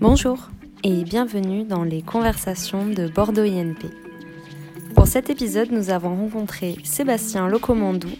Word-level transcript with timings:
Bonjour 0.00 0.50
et 0.84 1.04
bienvenue 1.04 1.64
dans 1.64 1.84
les 1.84 2.02
conversations 2.02 2.86
de 2.86 3.08
Bordeaux 3.08 3.42
INP. 3.42 3.88
Pour 4.94 5.06
cet 5.06 5.30
épisode, 5.30 5.70
nous 5.70 5.90
avons 5.90 6.14
rencontré 6.16 6.76
Sébastien 6.84 7.48
Locomandou, 7.48 8.10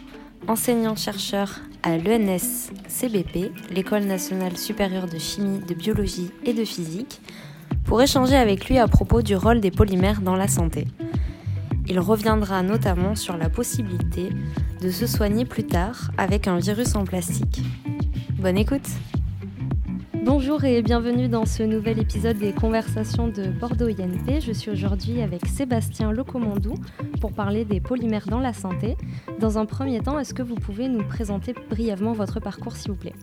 enseignant-chercheur 0.46 1.60
à 1.82 1.98
l'ENS 1.98 2.70
CBP, 2.88 3.52
l'École 3.70 4.04
nationale 4.04 4.56
supérieure 4.56 5.06
de 5.06 5.18
chimie, 5.18 5.60
de 5.60 5.74
biologie 5.74 6.30
et 6.44 6.52
de 6.52 6.64
physique, 6.64 7.20
pour 7.84 8.00
échanger 8.00 8.36
avec 8.36 8.68
lui 8.68 8.78
à 8.78 8.88
propos 8.88 9.22
du 9.22 9.36
rôle 9.36 9.60
des 9.60 9.70
polymères 9.70 10.20
dans 10.20 10.36
la 10.36 10.48
santé. 10.48 10.86
Il 11.88 11.98
reviendra 11.98 12.62
notamment 12.62 13.16
sur 13.16 13.36
la 13.36 13.50
possibilité 13.50 14.30
de 14.80 14.90
se 14.90 15.06
soigner 15.06 15.44
plus 15.44 15.66
tard 15.66 16.10
avec 16.16 16.46
un 16.46 16.58
virus 16.58 16.94
en 16.94 17.04
plastique. 17.04 17.62
Bonne 18.38 18.58
écoute 18.58 18.88
Bonjour 20.24 20.62
et 20.62 20.82
bienvenue 20.82 21.28
dans 21.28 21.46
ce 21.46 21.64
nouvel 21.64 21.98
épisode 21.98 22.38
des 22.38 22.52
conversations 22.52 23.26
de 23.26 23.48
Bordeaux 23.48 23.88
INP. 23.88 24.40
Je 24.40 24.52
suis 24.52 24.70
aujourd'hui 24.70 25.20
avec 25.20 25.44
Sébastien 25.46 26.12
Locomandou 26.12 26.74
pour 27.20 27.32
parler 27.32 27.64
des 27.64 27.80
polymères 27.80 28.28
dans 28.28 28.38
la 28.38 28.52
santé. 28.52 28.96
Dans 29.40 29.58
un 29.58 29.66
premier 29.66 29.98
temps, 29.98 30.20
est-ce 30.20 30.32
que 30.32 30.42
vous 30.42 30.54
pouvez 30.54 30.88
nous 30.88 31.02
présenter 31.02 31.54
brièvement 31.68 32.12
votre 32.12 32.38
parcours 32.38 32.76
s'il 32.76 32.92
vous 32.92 32.96
plaît? 32.98 33.14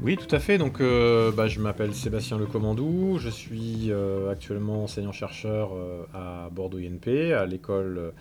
Oui, 0.00 0.16
tout 0.16 0.32
à 0.32 0.38
fait. 0.38 0.56
Donc, 0.56 0.80
euh, 0.80 1.32
bah, 1.32 1.48
je 1.48 1.58
m'appelle 1.58 1.92
Sébastien 1.92 2.38
Lecomandou. 2.38 3.18
Je 3.18 3.30
suis 3.30 3.90
euh, 3.90 4.30
actuellement 4.30 4.84
enseignant-chercheur 4.84 5.72
euh, 5.74 6.04
à 6.14 6.50
Bordeaux 6.52 6.78
INP, 6.78 7.32
à 7.32 7.46
l'école 7.46 8.12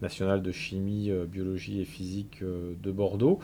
nationale 0.00 0.40
de 0.40 0.50
chimie, 0.50 1.10
biologie 1.28 1.82
et 1.82 1.84
physique 1.84 2.42
de 2.42 2.90
Bordeaux. 2.90 3.40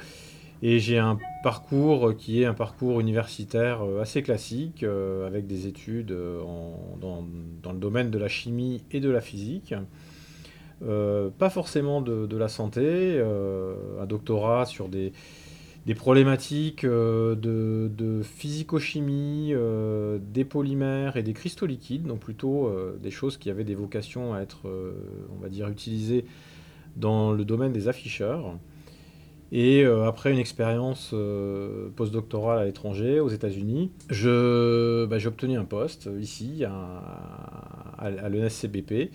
Et 0.62 0.78
j'ai 0.78 0.98
un 0.98 1.18
parcours 1.42 2.16
qui 2.16 2.42
est 2.42 2.44
un 2.44 2.54
parcours 2.54 3.00
universitaire 3.00 3.82
assez 4.00 4.22
classique, 4.22 4.84
avec 5.26 5.48
des 5.48 5.66
études 5.66 6.16
dans, 7.00 7.26
le 7.72 7.78
domaine 7.78 8.10
de 8.10 8.18
la 8.18 8.28
chimie 8.28 8.84
et 8.92 9.00
de 9.00 9.10
la 9.10 9.20
physique. 9.20 9.74
pas 10.80 11.50
forcément 11.50 12.00
de 12.00 12.36
la 12.36 12.46
santé, 12.46 13.20
un 14.00 14.06
doctorat 14.06 14.64
sur 14.66 14.88
des, 14.88 15.12
problématiques 15.94 16.84
euh, 16.84 17.34
de, 17.34 18.22
physico-chimie, 18.22 19.50
euh, 19.52 20.18
des 20.20 20.44
polymères 20.44 21.16
et 21.16 21.22
des 21.22 21.32
cristaux 21.32 21.66
liquides, 21.66 22.06
donc 22.06 22.20
plutôt 22.20 22.66
euh, 22.66 22.96
des 23.02 23.10
choses 23.10 23.36
qui 23.36 23.50
avaient 23.50 23.64
des 23.64 23.74
vocations 23.74 24.34
à 24.34 24.40
être, 24.40 24.70
on 25.34 25.42
va 25.42 25.48
dire, 25.48 25.68
utilisées 25.68 26.24
dans 26.96 27.32
le 27.32 27.44
domaine 27.44 27.72
des 27.72 27.88
afficheurs. 27.88 28.56
Et 29.54 29.84
après 29.84 30.32
une 30.32 30.38
expérience 30.38 31.14
postdoctorale 31.94 32.60
à 32.60 32.64
l'étranger, 32.64 33.20
aux 33.20 33.28
États-Unis, 33.28 33.90
bah, 34.08 35.18
j'ai 35.18 35.26
obtenu 35.26 35.58
un 35.58 35.66
poste 35.66 36.08
ici 36.18 36.64
à, 36.64 36.72
à, 37.98 38.28
l'ENSCBP, 38.30 39.10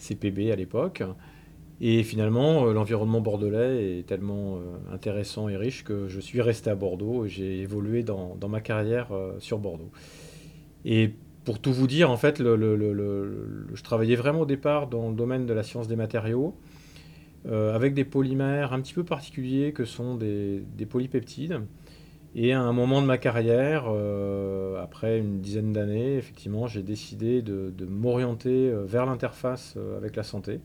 CPB 0.00 0.50
à 0.50 0.56
l'époque. 0.56 1.04
Et 1.80 2.02
finalement, 2.02 2.66
euh, 2.66 2.72
l'environnement 2.72 3.20
bordelais 3.20 3.98
est 3.98 4.06
tellement 4.06 4.56
euh, 4.56 4.94
intéressant 4.94 5.48
et 5.48 5.56
riche 5.56 5.84
que 5.84 6.08
je 6.08 6.18
suis 6.18 6.40
resté 6.40 6.70
à 6.70 6.74
Bordeaux 6.74 7.24
et 7.24 7.28
j'ai 7.28 7.60
évolué 7.60 8.02
dans, 8.02 8.36
ma 8.48 8.60
carrière 8.60 9.12
euh, 9.12 9.36
sur 9.38 9.58
Bordeaux. 9.58 9.90
Et 10.84 11.14
pour 11.44 11.60
tout 11.60 11.72
vous 11.72 11.86
dire, 11.86 12.10
en 12.10 12.16
fait, 12.16 12.38
je 12.38 13.82
travaillais 13.82 14.16
vraiment 14.16 14.40
au 14.40 14.46
départ 14.46 14.88
dans 14.88 15.08
le 15.08 15.14
domaine 15.14 15.46
de 15.46 15.54
la 15.54 15.62
science 15.62 15.88
des 15.88 15.96
matériaux, 15.96 16.54
avec 17.46 17.94
des 17.94 18.04
polymères 18.04 18.72
un 18.72 18.80
petit 18.80 18.94
peu 18.94 19.04
particuliers 19.04 19.72
que 19.72 19.84
sont 19.84 20.16
des, 20.16 20.62
polypeptides. 20.88 21.60
Et 22.34 22.52
à 22.52 22.60
un 22.60 22.72
moment 22.72 23.00
de 23.00 23.06
ma 23.06 23.16
carrière, 23.16 23.88
après 24.82 25.18
une 25.18 25.40
dizaine 25.40 25.72
d'années, 25.72 26.16
effectivement, 26.16 26.66
j'ai 26.66 26.82
décidé 26.82 27.42
de 27.42 27.86
m'orienter 27.86 28.70
vers 28.84 29.06
l'interface 29.06 29.76
avec 29.96 30.16
la 30.16 30.22
santé. 30.22 30.60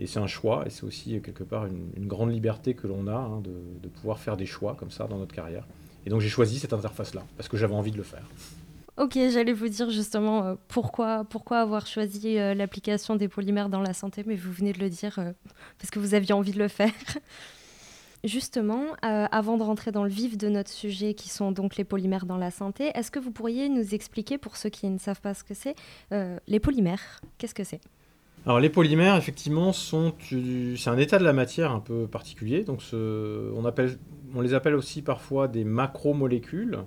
Et 0.00 0.06
c'est 0.06 0.18
un 0.18 0.26
choix, 0.26 0.64
et 0.66 0.70
c'est 0.70 0.84
aussi 0.84 1.16
euh, 1.16 1.20
quelque 1.20 1.44
part 1.44 1.66
une, 1.66 2.06
grande 2.06 2.32
liberté 2.32 2.72
que 2.72 2.86
l'on 2.86 3.06
a 3.06 3.16
hein, 3.16 3.42
de, 3.42 3.88
pouvoir 3.88 4.18
faire 4.18 4.38
des 4.38 4.46
choix 4.46 4.74
comme 4.74 4.90
ça 4.90 5.06
dans 5.06 5.18
notre 5.18 5.34
carrière. 5.34 5.66
Et 6.06 6.10
donc 6.10 6.22
j'ai 6.22 6.30
choisi 6.30 6.58
cette 6.58 6.72
interface-là, 6.72 7.22
parce 7.36 7.50
que 7.50 7.58
j'avais 7.58 7.74
envie 7.74 7.90
de 7.90 7.98
le 7.98 8.02
faire. 8.02 8.26
Ok, 8.96 9.14
j'allais 9.14 9.52
vous 9.52 9.68
dire 9.68 9.90
justement 9.90 10.44
euh, 10.44 10.54
pourquoi, 10.68 11.24
pourquoi 11.24 11.60
avoir 11.60 11.86
choisi 11.86 12.38
euh, 12.38 12.54
l'application 12.54 13.16
des 13.16 13.28
polymères 13.28 13.68
dans 13.68 13.80
la 13.80 13.94
santé, 13.94 14.24
mais 14.26 14.36
vous 14.36 14.52
venez 14.52 14.72
de 14.72 14.78
le 14.78 14.90
dire 14.90 15.18
parce 15.78 15.90
que 15.90 15.98
vous 15.98 16.14
aviez 16.14 16.32
envie 16.32 16.52
de 16.52 16.58
le 16.58 16.68
faire. 16.68 16.92
Justement, 18.22 18.84
avant 19.00 19.56
de 19.56 19.62
rentrer 19.62 19.92
dans 19.92 20.04
le 20.04 20.10
vif 20.10 20.36
de 20.36 20.50
notre 20.50 20.68
sujet, 20.68 21.14
qui 21.14 21.30
sont 21.30 21.52
donc 21.52 21.76
les 21.76 21.84
polymères 21.84 22.26
dans 22.26 22.36
la 22.36 22.50
santé, 22.50 22.90
est-ce 22.94 23.10
que 23.10 23.18
vous 23.18 23.30
pourriez 23.30 23.70
nous 23.70 23.94
expliquer, 23.94 24.36
pour 24.36 24.58
ceux 24.58 24.68
qui 24.68 24.86
ne 24.88 24.98
savent 24.98 25.22
pas 25.22 25.32
ce 25.32 25.42
que 25.42 25.54
c'est, 25.54 25.74
les 26.46 26.60
polymères? 26.60 27.22
Qu'est-ce 27.38 27.54
que 27.54 27.64
c'est? 27.64 27.80
Alors 28.44 28.60
les 28.60 28.68
polymères, 28.68 29.16
effectivement, 29.16 29.72
sont 29.72 30.12
c'est 30.28 30.90
un 30.90 30.98
état 30.98 31.18
de 31.18 31.24
la 31.24 31.32
matière 31.32 31.72
un 31.72 31.80
peu 31.80 32.06
particulier. 32.06 32.62
Donc 32.62 32.82
on, 32.92 33.72
on 34.34 34.40
les 34.42 34.52
appelle 34.52 34.74
aussi 34.74 35.00
parfois 35.00 35.48
des 35.48 35.64
macromolécules. 35.64 36.80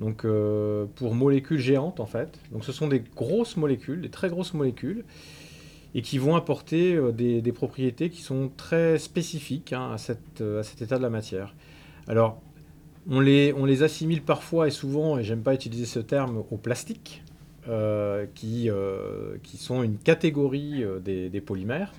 Donc 0.00 0.24
euh, 0.24 0.86
pour 0.96 1.14
molécules 1.14 1.58
géantes 1.58 2.00
en 2.00 2.06
fait. 2.06 2.38
Donc 2.52 2.64
ce 2.64 2.72
sont 2.72 2.88
des 2.88 3.02
grosses 3.14 3.56
molécules, 3.56 4.02
des 4.02 4.10
très 4.10 4.28
grosses 4.28 4.54
molécules, 4.54 5.04
et 5.94 6.02
qui 6.02 6.18
vont 6.18 6.36
apporter 6.36 6.94
euh, 6.94 7.12
des, 7.12 7.52
propriétés 7.52 8.10
qui 8.10 8.22
sont 8.22 8.50
très 8.56 8.98
spécifiques 8.98 9.72
hein, 9.72 9.92
à, 9.92 9.98
cette, 9.98 10.40
à, 10.40 10.62
cet 10.62 10.82
état 10.82 10.98
de 10.98 11.02
la 11.02 11.10
matière. 11.10 11.54
Alors 12.08 12.40
on 13.08 13.20
les, 13.20 13.82
assimile 13.82 14.22
parfois 14.22 14.66
et 14.66 14.70
souvent, 14.70 15.18
et 15.18 15.24
j'aime 15.24 15.42
pas 15.42 15.54
utiliser 15.54 15.86
ce 15.86 16.00
terme, 16.00 16.42
au 16.50 16.56
plastique. 16.56 17.22
Euh, 17.68 18.26
qui, 18.36 18.70
euh, 18.70 19.38
sont 19.56 19.82
une 19.82 19.98
catégorie 19.98 20.84
euh, 20.84 21.00
des, 21.00 21.40
polymères. 21.40 21.92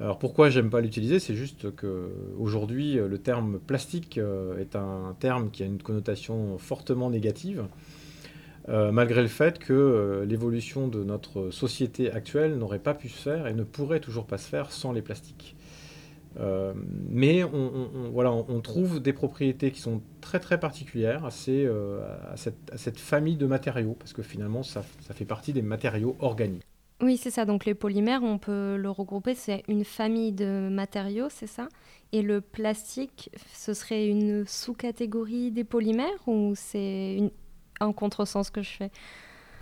Alors 0.00 0.18
pourquoi 0.18 0.50
j'aime 0.50 0.70
pas 0.70 0.80
l'utiliser 0.80 1.18
C'est 1.20 1.34
juste 1.34 1.74
que 1.74 2.10
aujourd'hui 2.38 2.94
le 2.94 3.18
terme 3.18 3.60
plastique 3.60 4.18
est 4.58 4.74
un 4.74 5.14
terme 5.20 5.50
qui 5.50 5.62
a 5.62 5.66
une 5.66 5.80
connotation 5.80 6.58
fortement 6.58 7.10
négative, 7.10 7.64
malgré 8.68 9.22
le 9.22 9.28
fait 9.28 9.60
que 9.60 10.24
l'évolution 10.28 10.88
de 10.88 11.04
notre 11.04 11.50
société 11.50 12.10
actuelle 12.10 12.58
n'aurait 12.58 12.80
pas 12.80 12.94
pu 12.94 13.08
se 13.08 13.22
faire 13.22 13.46
et 13.46 13.54
ne 13.54 13.62
pourrait 13.62 14.00
toujours 14.00 14.26
pas 14.26 14.36
se 14.36 14.48
faire 14.48 14.72
sans 14.72 14.90
les 14.90 15.02
plastiques. 15.02 15.54
Euh, 16.40 16.72
mais 17.08 17.44
on, 17.44 18.60
trouve 18.60 19.00
des 19.00 19.12
propriétés 19.12 19.70
qui 19.70 19.80
sont 19.80 20.02
très 20.20 20.40
très 20.40 20.58
particulières 20.58 21.24
à, 21.24 21.30
euh, 21.48 22.00
cette, 22.34 22.98
famille 22.98 23.36
de 23.36 23.46
matériaux, 23.46 23.96
parce 23.98 24.12
que 24.12 24.22
finalement 24.22 24.62
ça 24.62 24.82
fait 24.82 25.24
partie 25.24 25.52
des 25.52 25.62
matériaux 25.62 26.16
organiques. 26.18 26.62
Oui, 27.04 27.18
c'est 27.18 27.30
ça. 27.30 27.44
Donc 27.44 27.66
les 27.66 27.74
polymères, 27.74 28.22
on 28.22 28.38
peut 28.38 28.76
le 28.76 28.88
regrouper, 28.88 29.34
c'est 29.34 29.62
une 29.68 29.84
famille 29.84 30.32
de 30.32 30.70
matériaux, 30.70 31.26
c'est 31.28 31.46
ça? 31.46 31.68
Et 32.12 32.22
le 32.22 32.40
plastique, 32.40 33.30
ce 33.52 33.74
serait 33.74 34.06
une 34.06 34.46
sous-catégorie 34.46 35.50
des 35.50 35.64
polymères 35.64 36.26
ou 36.26 36.54
c'est 36.56 37.30
un 37.80 37.92
contresens 37.92 38.48
que 38.48 38.62
je 38.62 38.70
fais? 38.70 38.90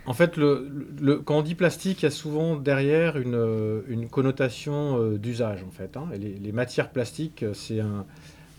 En 0.07 0.13
fait, 0.15 0.37
le, 0.37 1.21
quand 1.25 1.39
on 1.39 1.43
dit 1.43 1.57
plastique, 1.57 2.03
il 2.03 2.05
y 2.05 2.07
a 2.07 2.13
souvent 2.13 2.55
derrière 2.55 3.19
une, 3.19 3.83
une 3.89 4.09
connotation 4.09 5.01
euh, 5.01 5.19
d'usage. 5.19 5.65
En 5.67 5.73
fait, 5.73 5.97
hein. 5.97 6.09
les, 6.13 6.53
matières 6.53 6.91
plastiques, 6.91 7.43
euh, 7.43 7.55
c'est 7.55 7.81
un, 7.81 8.05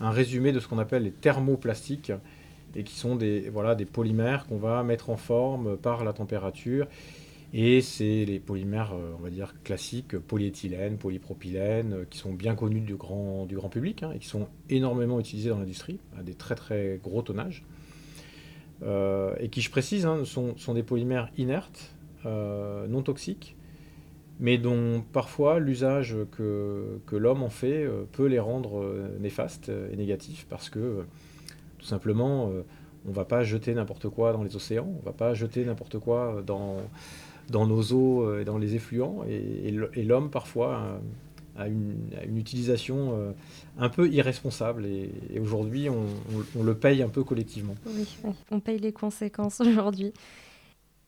résumé 0.00 0.52
de 0.52 0.60
ce 0.60 0.68
qu'on 0.68 0.78
appelle 0.78 1.04
les 1.04 1.12
thermoplastiques, 1.12 2.12
et 2.76 2.84
qui 2.84 2.96
sont 2.96 3.16
des, 3.16 3.50
polymères 3.90 4.46
qu'on 4.46 4.58
va 4.58 4.82
mettre 4.82 5.08
en 5.08 5.16
forme 5.16 5.78
par 5.78 6.04
la 6.04 6.12
température. 6.12 6.86
Et 7.56 7.82
c'est 7.82 8.24
les 8.24 8.40
polymères, 8.40 8.94
euh, 8.94 9.14
on 9.16 9.22
va 9.22 9.30
dire, 9.30 9.54
classiques, 9.62 10.18
polyéthylène, 10.18 10.98
polypropylène, 10.98 12.04
qui 12.10 12.18
sont 12.18 12.32
bien 12.32 12.56
connus 12.56 12.80
du 12.80 12.96
grand, 12.96 13.46
du 13.46 13.54
grand 13.54 13.68
public, 13.68 14.02
hein, 14.02 14.10
et 14.12 14.18
qui 14.18 14.26
sont 14.26 14.48
énormément 14.70 15.20
utilisés 15.20 15.50
dans 15.50 15.60
l'industrie, 15.60 16.00
à 16.18 16.24
des 16.24 16.34
très 16.34 16.56
très 16.56 16.98
gros 17.00 17.22
tonnages. 17.22 17.64
Euh, 18.82 19.36
et 19.38 19.50
qui, 19.50 19.60
je 19.60 19.70
précise, 19.70 20.04
hein, 20.04 20.24
sont, 20.24 20.74
des 20.74 20.82
polymères 20.82 21.30
inertes, 21.38 21.94
euh, 22.26 22.88
non 22.88 23.02
toxiques, 23.02 23.56
mais 24.40 24.58
dont 24.58 25.04
parfois 25.12 25.60
l'usage 25.60 26.16
que, 26.32 26.98
l'homme 27.12 27.44
en 27.44 27.50
fait 27.50 27.84
euh, 27.84 28.02
peut 28.10 28.26
les 28.26 28.40
rendre 28.40 28.84
néfastes 29.20 29.70
et 29.92 29.96
négatifs, 29.96 30.44
parce 30.50 30.70
que 30.70 31.04
tout 31.78 31.86
simplement, 31.86 32.50
on 33.06 33.10
ne 33.10 33.14
va 33.14 33.24
pas 33.24 33.44
jeter 33.44 33.74
n'importe 33.74 34.08
quoi 34.08 34.32
dans 34.32 34.42
les 34.42 34.56
océans, 34.56 34.88
on 34.92 34.98
ne 34.98 35.04
va 35.04 35.12
pas 35.12 35.34
jeter 35.34 35.64
n'importe 35.64 36.00
quoi 36.00 36.42
dans, 36.44 36.78
dans 37.50 37.66
nos 37.66 37.82
eaux 37.92 38.38
et 38.38 38.44
dans 38.44 38.58
les 38.58 38.74
effluents, 38.74 39.24
et 39.28 40.02
l'homme 40.02 40.30
parfois 40.30 41.00
à 41.56 41.68
une, 41.68 42.36
utilisation 42.36 43.16
euh, 43.16 43.32
un 43.78 43.88
peu 43.88 44.08
irresponsable. 44.10 44.86
Et, 44.86 45.38
aujourd'hui, 45.40 45.88
on, 45.88 46.62
le 46.62 46.74
paye 46.74 47.02
un 47.02 47.08
peu 47.08 47.24
collectivement. 47.24 47.74
Oui, 47.86 48.08
on 48.50 48.60
paye 48.60 48.78
les 48.78 48.92
conséquences 48.92 49.60
aujourd'hui. 49.60 50.12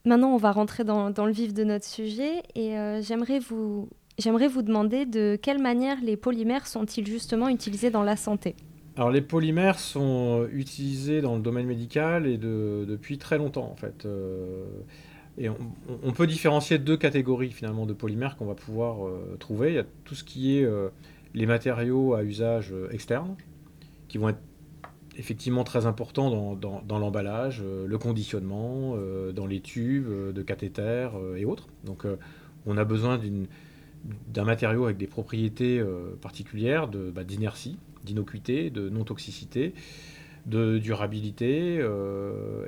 Maintenant, 0.05 0.35
on 0.35 0.37
va 0.37 0.53
rentrer 0.53 0.85
dans, 0.85 1.09
le 1.09 1.33
vif 1.33 1.53
de 1.53 1.65
notre 1.65 1.85
sujet 1.85 2.43
et 2.55 2.79
euh, 2.79 3.03
j'aimerais 3.03 3.41
vous, 3.41 3.89
j'aimerais 4.19 4.47
vous 4.47 4.63
demander 4.63 5.05
de 5.05 5.37
quelle 5.41 5.61
manière 5.61 6.01
les 6.01 6.17
polymères 6.17 6.67
sont-ils 6.67 7.07
justement 7.07 7.49
utilisés 7.49 7.91
dans 7.91 8.05
la 8.05 8.17
santé? 8.17 8.55
Alors 8.97 9.11
les 9.11 9.21
polymères 9.21 9.79
sont 9.79 10.47
utilisés 10.53 11.21
dans 11.21 11.35
le 11.35 11.43
domaine 11.43 11.67
médical 11.67 12.27
et 12.27 12.39
depuis 12.39 13.19
très 13.19 13.37
longtemps 13.37 13.69
en 13.71 13.77
fait. 13.77 14.07
On, 15.39 16.13
peut 16.13 16.27
différencier 16.27 16.79
deux 16.79 16.97
catégories 16.97 17.51
finalement 17.51 17.87
de 17.87 17.93
polymères 17.93 18.37
qu'on 18.37 18.47
va 18.47 18.55
pouvoir 18.55 19.09
trouver. 19.39 19.71
Il 19.71 19.75
y 19.75 19.79
a 19.79 19.85
tout 20.05 20.15
ce 20.15 20.25
qui 20.25 20.57
est 20.57 20.67
les 21.35 21.47
matériaux 21.47 22.15
à 22.15 22.23
usage 22.23 22.73
externe, 22.91 23.37
qui 24.09 24.19
vont 24.19 24.31
être 24.31 24.41
effectivement 25.19 25.65
très 25.65 25.87
important 25.87 26.55
dans, 26.55 26.99
l'emballage, 26.99 27.63
euh, 27.65 27.87
le 27.87 27.99
conditionnement, 27.99 28.95
euh, 28.97 29.33
dans 29.33 29.47
les 29.47 29.61
tubes 29.61 30.09
euh, 30.09 30.33
de 30.33 30.43
cathéter 30.43 31.09
et 31.37 31.45
autres. 31.45 31.69
Donc 31.85 32.05
on 32.67 32.77
a 32.77 32.85
besoin 32.85 33.21
d'un 34.29 34.45
matériau 34.45 34.85
avec 34.85 34.97
des 34.97 35.07
propriétés 35.07 35.83
particulières 36.21 36.89
bah, 36.89 37.25
d'inertie, 37.25 37.79
d'innocuité, 38.05 38.71
de 38.71 38.89
non-toxicité, 38.89 39.75
de 40.47 40.79
durabilité. 40.79 41.85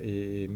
Et, 0.03 0.50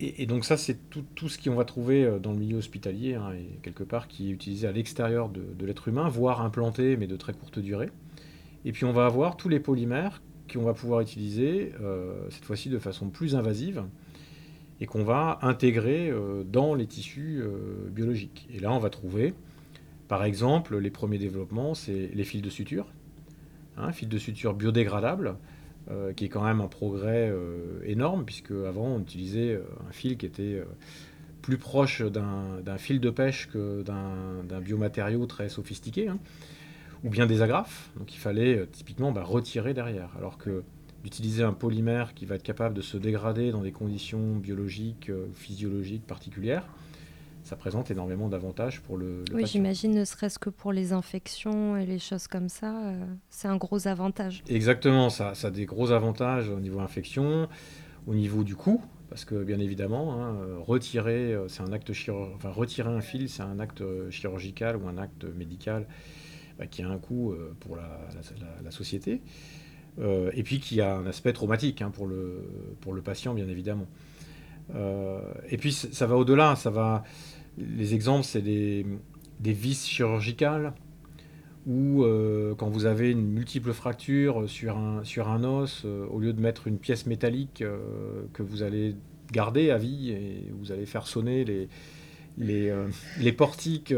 et, 0.00 0.26
donc 0.26 0.44
ça, 0.44 0.56
c'est 0.56 0.78
tout, 0.90 1.28
ce 1.28 1.38
qu'on 1.38 1.56
va 1.56 1.64
trouver 1.64 2.18
dans 2.22 2.32
le 2.32 2.38
milieu 2.38 2.58
hospitalier, 2.58 3.14
hein, 3.14 3.32
et 3.32 3.58
quelque 3.62 3.82
part 3.82 4.06
qui 4.06 4.28
est 4.28 4.32
utilisé 4.32 4.68
à 4.68 4.72
l'extérieur 4.72 5.28
de, 5.28 5.66
l'être 5.66 5.88
humain, 5.88 6.08
voire 6.08 6.42
implanté, 6.42 6.96
mais 6.96 7.06
de 7.06 7.16
très 7.16 7.32
courte 7.32 7.58
durée. 7.58 7.90
Et 8.64 8.72
puis 8.72 8.84
on 8.84 8.92
va 8.92 9.06
avoir 9.06 9.36
tous 9.36 9.48
les 9.48 9.60
polymères 9.60 10.20
qu'on 10.52 10.62
va 10.62 10.74
pouvoir 10.74 11.00
utiliser, 11.00 11.72
euh, 11.80 12.12
cette 12.30 12.44
fois-ci 12.44 12.68
de 12.70 12.78
façon 12.78 13.08
plus 13.08 13.36
invasive, 13.36 13.84
et 14.80 14.86
qu'on 14.86 15.04
va 15.04 15.38
intégrer 15.42 16.10
euh, 16.10 16.44
dans 16.44 16.74
les 16.74 16.86
tissus 16.86 17.40
euh, 17.40 17.88
biologiques. 17.90 18.48
Et 18.52 18.60
là, 18.60 18.72
on 18.72 18.78
va 18.78 18.90
trouver, 18.90 19.34
par 20.06 20.24
exemple, 20.24 20.78
les 20.78 20.90
premiers 20.90 21.18
développements, 21.18 21.74
c'est 21.74 22.10
les 22.14 22.24
fils 22.24 22.42
de 22.42 22.50
suture, 22.50 22.86
hein, 23.76 23.92
fils 23.92 24.08
de 24.08 24.18
suture 24.18 24.54
biodégradables, 24.54 25.36
qui 26.16 26.26
est 26.26 26.28
quand 26.28 26.44
même 26.44 26.60
un 26.60 26.68
progrès 26.68 27.32
énorme, 27.84 28.24
puisque 28.24 28.50
avant 28.50 28.86
on 28.86 29.00
utilisait 29.00 29.60
un 29.88 29.92
fil 29.92 30.16
qui 30.18 30.26
était 30.26 30.62
plus 31.40 31.56
proche 31.56 32.02
d'un 32.02 32.78
fil 32.78 33.00
de 33.00 33.10
pêche 33.10 33.48
que 33.48 33.82
d'un 33.82 34.60
biomatériau 34.60 35.26
très 35.26 35.48
sophistiqué. 35.48 36.08
Hein 36.08 36.18
ou 37.04 37.10
bien 37.10 37.26
des 37.26 37.42
agrafes. 37.42 37.90
Donc 37.96 38.14
il 38.14 38.18
fallait 38.18 38.56
euh, 38.56 38.66
typiquement 38.70 39.12
bah, 39.12 39.22
retirer 39.22 39.74
derrière. 39.74 40.10
Alors 40.16 40.38
que 40.38 40.62
d'utiliser 41.04 41.44
un 41.44 41.52
polymère 41.52 42.14
qui 42.14 42.26
va 42.26 42.34
être 42.34 42.42
capable 42.42 42.74
de 42.74 42.82
se 42.82 42.96
dégrader 42.96 43.52
dans 43.52 43.62
des 43.62 43.72
conditions 43.72 44.36
biologiques, 44.36 45.10
euh, 45.10 45.26
physiologiques 45.32 46.06
particulières, 46.06 46.66
ça 47.48 47.56
présente 47.56 47.90
énormément 47.90 48.28
d'avantages 48.28 48.82
pour 48.82 48.98
le, 48.98 49.24
le 49.30 49.36
oui, 49.36 49.46
j'imagine, 49.46 49.94
ne 49.94 50.04
serait-ce 50.04 50.38
que 50.38 50.50
pour 50.50 50.70
les 50.70 50.92
infections 50.92 51.78
et 51.78 51.86
les 51.86 51.98
choses 51.98 52.26
comme 52.26 52.50
ça, 52.50 52.76
euh, 52.76 53.04
c'est 53.30 53.48
un 53.48 53.56
gros 53.56 53.88
avantage. 53.88 54.42
Exactement, 54.48 55.08
ça, 55.08 55.34
ça 55.34 55.48
a 55.48 55.50
des 55.50 55.64
gros 55.64 55.90
avantages 55.90 56.50
au 56.50 56.60
niveau 56.60 56.80
infection, 56.80 57.48
au 58.06 58.14
niveau 58.14 58.44
du 58.44 58.54
coût, 58.54 58.82
parce 59.08 59.24
que 59.24 59.42
bien 59.42 59.60
évidemment, 59.60 60.22
hein, 60.22 60.36
retirer, 60.60 61.38
c'est 61.48 61.62
un 61.62 61.72
acte 61.72 61.90
enfin, 62.10 62.50
retirer 62.50 62.90
un 62.90 63.00
fil, 63.00 63.30
c'est 63.30 63.42
un 63.42 63.60
acte 63.60 63.82
chirurgical 64.10 64.76
ou 64.76 64.86
un 64.86 64.98
acte 64.98 65.24
médical 65.24 65.86
bah, 66.58 66.66
qui 66.66 66.82
a 66.82 66.88
un 66.88 66.98
coût 66.98 67.32
euh, 67.32 67.56
pour 67.60 67.76
la, 67.76 68.70
société, 68.70 69.22
euh, 70.00 70.30
et 70.34 70.42
puis 70.42 70.60
qui 70.60 70.82
a 70.82 70.96
un 70.96 71.06
aspect 71.06 71.32
traumatique 71.32 71.80
hein, 71.80 71.90
pour, 71.90 72.06
le, 72.06 72.44
pour 72.82 72.92
le 72.92 73.00
patient, 73.00 73.32
bien 73.32 73.48
évidemment. 73.48 73.86
Euh, 74.74 75.20
et 75.48 75.56
puis 75.56 75.72
ça 75.72 76.06
va 76.06 76.16
au-delà, 76.16 76.56
ça 76.56 76.70
va. 76.70 77.04
Les 77.58 77.94
exemples, 77.94 78.24
c'est 78.24 78.42
des, 78.42 78.84
vis 79.40 79.86
chirurgicales 79.86 80.74
ou 81.66 82.02
quand 82.56 82.70
vous 82.70 82.86
avez 82.86 83.10
une 83.10 83.26
multiple 83.26 83.72
fracture 83.72 84.48
sur 84.48 84.78
un, 84.78 85.44
os, 85.44 85.84
au 85.84 86.18
lieu 86.18 86.32
de 86.32 86.40
mettre 86.40 86.66
une 86.66 86.78
pièce 86.78 87.04
métallique 87.04 87.62
que 88.32 88.42
vous 88.42 88.62
allez 88.62 88.96
garder 89.32 89.70
à 89.70 89.76
vie 89.76 90.10
et 90.10 90.50
vous 90.58 90.72
allez 90.72 90.86
faire 90.86 91.06
sonner 91.06 91.68
les, 92.38 93.32
portiques 93.32 93.92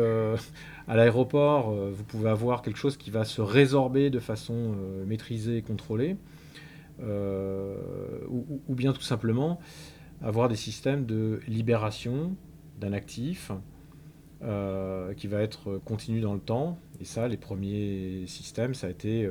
à 0.90 0.96
l'aéroport, 0.96 1.70
euh, 1.70 1.92
vous 1.94 2.02
pouvez 2.02 2.28
avoir 2.28 2.62
quelque 2.62 2.76
chose 2.76 2.96
qui 2.96 3.10
va 3.10 3.24
se 3.24 3.40
résorber 3.40 4.10
de 4.10 4.18
façon 4.18 4.74
euh, 4.74 5.06
maîtrisée 5.06 5.58
et 5.58 5.62
contrôlée, 5.62 6.16
euh, 7.00 7.76
ou, 8.28 8.74
bien 8.74 8.92
tout 8.92 9.00
simplement 9.00 9.60
avoir 10.20 10.48
des 10.48 10.56
systèmes 10.56 11.06
de 11.06 11.40
libération 11.46 12.34
d'un 12.80 12.92
actif 12.92 13.52
qui 14.40 15.26
va 15.26 15.42
être 15.42 15.78
continu 15.84 16.20
dans 16.20 16.32
le 16.32 16.40
temps. 16.40 16.78
Et 17.00 17.04
ça, 17.04 17.28
les 17.28 17.36
premiers 17.36 18.24
systèmes, 18.26 18.72
ça 18.74 18.86
a 18.86 18.90
été 18.90 19.28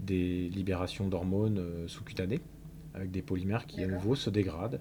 des 0.00 0.48
libérations 0.48 1.06
d'hormones 1.06 1.62
sous-cutanées, 1.86 2.40
avec 2.94 3.12
des 3.12 3.22
polymères 3.22 3.66
qui 3.66 3.84
à 3.84 3.86
nouveau 3.86 4.16
se 4.16 4.30
dégradent 4.30 4.80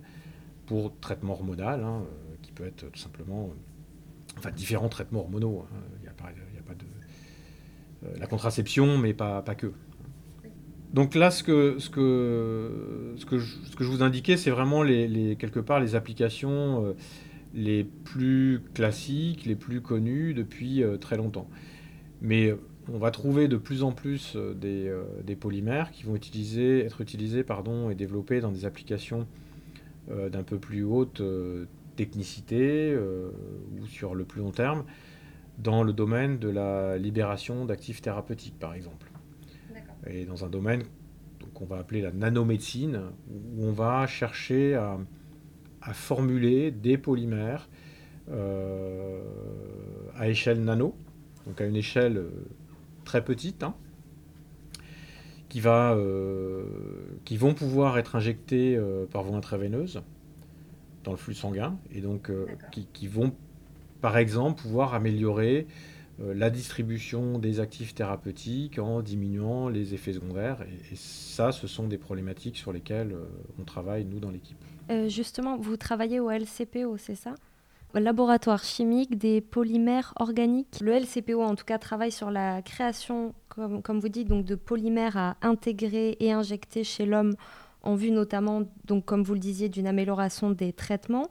pour 0.65 0.97
traitement 0.99 1.33
hormonal, 1.33 1.83
hein, 1.83 2.03
qui 2.41 2.51
peut 2.51 2.65
être 2.65 2.89
tout 2.91 2.99
simplement 2.99 3.51
enfin 4.37 4.51
différents 4.51 4.89
traitements 4.89 5.21
hormonaux. 5.21 5.65
Hein. 5.65 5.77
Il 5.99 6.01
n'y 6.03 6.07
a, 6.07 6.13
pas 6.13 6.31
de 6.73 6.85
euh, 8.03 8.17
la 8.19 8.27
contraception, 8.27 8.97
mais 8.97 9.13
pas, 9.13 9.41
pas 9.41 9.55
que. 9.55 9.71
Donc 10.93 11.15
là, 11.15 11.31
ce 11.31 11.43
que, 11.43 11.77
ce 11.79 11.89
que, 11.89 13.13
ce 13.17 13.25
que, 13.25 13.37
je, 13.37 13.55
ce 13.65 13.75
que 13.75 13.83
je 13.83 13.89
vous 13.89 14.03
indiquais, 14.03 14.35
c'est 14.35 14.49
vraiment 14.49 14.83
les, 14.83 15.37
quelque 15.37 15.59
part 15.59 15.79
les 15.79 15.95
applications 15.95 16.85
euh, 16.85 16.93
les 17.53 17.83
plus 17.83 18.61
classiques, 18.73 19.45
les 19.45 19.55
plus 19.55 19.81
connues 19.81 20.33
depuis 20.33 20.83
euh, 20.83 20.97
très 20.97 21.17
longtemps. 21.17 21.49
Mais 22.21 22.53
on 22.91 22.97
va 22.97 23.11
trouver 23.11 23.47
de 23.47 23.57
plus 23.57 23.83
en 23.83 23.91
plus 23.91 24.35
des, 24.35 24.91
des 25.23 25.35
polymères 25.35 25.91
qui 25.91 26.03
vont 26.03 26.15
utiliser, 26.15 26.79
être 26.79 27.01
utilisés 27.01 27.43
pardon, 27.43 27.89
et 27.89 27.95
développés 27.95 28.41
dans 28.41 28.51
des 28.51 28.65
applications 28.65 29.27
d'un 30.07 30.43
peu 30.43 30.59
plus 30.59 30.83
haute 30.83 31.21
technicité 31.95 32.91
euh, 32.93 33.29
ou 33.79 33.85
sur 33.85 34.15
le 34.15 34.25
plus 34.25 34.41
long 34.41 34.51
terme 34.51 34.85
dans 35.57 35.83
le 35.83 35.93
domaine 35.93 36.39
de 36.39 36.49
la 36.49 36.97
libération 36.97 37.65
d'actifs 37.65 38.01
thérapeutiques, 38.01 38.57
par 38.57 38.73
exemple. 38.73 39.11
Et 40.07 40.25
dans 40.25 40.43
un 40.43 40.49
domaine 40.49 40.81
qu'on 41.53 41.65
va 41.65 41.77
appeler 41.77 42.01
la 42.01 42.11
nanomédecine, 42.11 43.01
où 43.29 43.65
on 43.65 43.71
va 43.71 44.07
chercher 44.07 44.73
à, 44.73 44.97
formuler 45.93 46.71
des 46.71 46.97
polymères 46.97 47.69
euh, 48.29 49.21
à 50.15 50.29
échelle 50.29 50.63
nano, 50.63 50.95
donc 51.47 51.59
à 51.59 51.65
une 51.65 51.75
échelle 51.75 52.17
euh, 52.17 52.29
très 53.03 53.23
petite, 53.23 53.63
hein, 53.63 53.75
qui, 55.49 55.59
va, 55.59 55.97
qui 57.25 57.35
vont 57.35 57.53
pouvoir 57.53 57.97
être 57.97 58.15
injectés 58.15 58.79
par 59.11 59.23
voie 59.23 59.35
intraveineuse 59.35 60.01
dans 61.03 61.11
le 61.11 61.17
flux 61.17 61.33
sanguin 61.33 61.77
et 61.91 62.01
donc 62.01 62.29
euh, 62.29 62.45
qui, 62.71 63.07
vont 63.07 63.33
par 64.01 64.17
exemple 64.17 64.61
pouvoir 64.61 64.93
améliorer 64.93 65.67
euh, 65.67 65.71
la 66.23 66.49
distribution 66.49 67.39
des 67.39 67.59
actifs 67.59 67.93
thérapeutiques 67.93 68.79
en 68.79 69.01
diminuant 69.01 69.69
les 69.69 69.93
effets 69.93 70.13
secondaires. 70.13 70.61
Et, 70.91 70.95
ça, 70.95 71.51
ce 71.51 71.67
sont 71.67 71.87
des 71.87 71.97
problématiques 71.97 72.57
sur 72.57 72.71
lesquelles 72.71 73.13
euh, 73.13 73.25
on 73.59 73.63
travaille, 73.63 74.05
nous, 74.05 74.19
dans 74.19 74.31
l'équipe. 74.31 74.57
justement, 75.07 75.57
vous 75.57 75.77
travaillez 75.77 76.19
au 76.19 76.29
LCPO, 76.29 76.97
c'est 76.97 77.15
ça? 77.15 77.35
Laboratoire 77.93 78.63
chimique 78.63 79.17
des 79.17 79.41
polymères 79.41 80.13
organiques. 80.17 80.79
Le 80.79 80.93
LCPO, 80.93 81.41
en 81.41 81.55
tout 81.55 81.65
cas, 81.65 81.77
travaille 81.77 82.11
sur 82.11 82.31
la 82.31 82.61
création, 82.61 83.33
comme, 83.49 83.81
comme 83.81 83.99
vous 83.99 84.07
dites, 84.07 84.29
donc 84.29 84.45
de 84.45 84.55
polymères 84.55 85.17
à 85.17 85.35
intégrer 85.41 86.15
et 86.21 86.31
injecter 86.31 86.85
chez 86.85 87.05
l'homme 87.05 87.35
en 87.83 87.95
vue 87.95 88.11
notamment, 88.11 88.63
donc 88.85 89.05
comme 89.05 89.23
vous 89.23 89.33
le 89.33 89.39
disiez, 89.39 89.67
d'une 89.67 89.87
amélioration 89.87 90.51
des 90.51 90.71
traitements. 90.71 91.27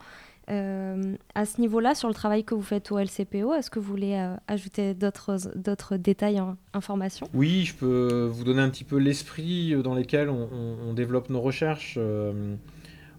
Euh, 0.48 1.16
à 1.34 1.44
ce 1.44 1.60
niveau-là, 1.60 1.94
sur 1.94 2.08
le 2.08 2.14
travail 2.14 2.44
que 2.44 2.54
vous 2.54 2.62
faites 2.62 2.90
au 2.90 2.98
LCPO, 2.98 3.54
est-ce 3.54 3.70
que 3.70 3.78
vous 3.78 3.90
voulez 3.90 4.14
euh, 4.14 4.34
ajouter 4.48 4.94
d'autres 4.94 5.96
détails, 5.96 6.42
informations? 6.72 7.28
Oui, 7.34 7.64
je 7.64 7.74
peux 7.74 8.28
vous 8.32 8.44
donner 8.44 8.62
un 8.62 8.70
petit 8.70 8.84
peu 8.84 8.96
l'esprit 8.96 9.74
dans 9.82 9.94
lequel 9.94 10.28
on, 10.28 10.92
développe 10.94 11.30
nos 11.30 11.40
recherches. 11.40 11.94
Euh, 11.98 12.56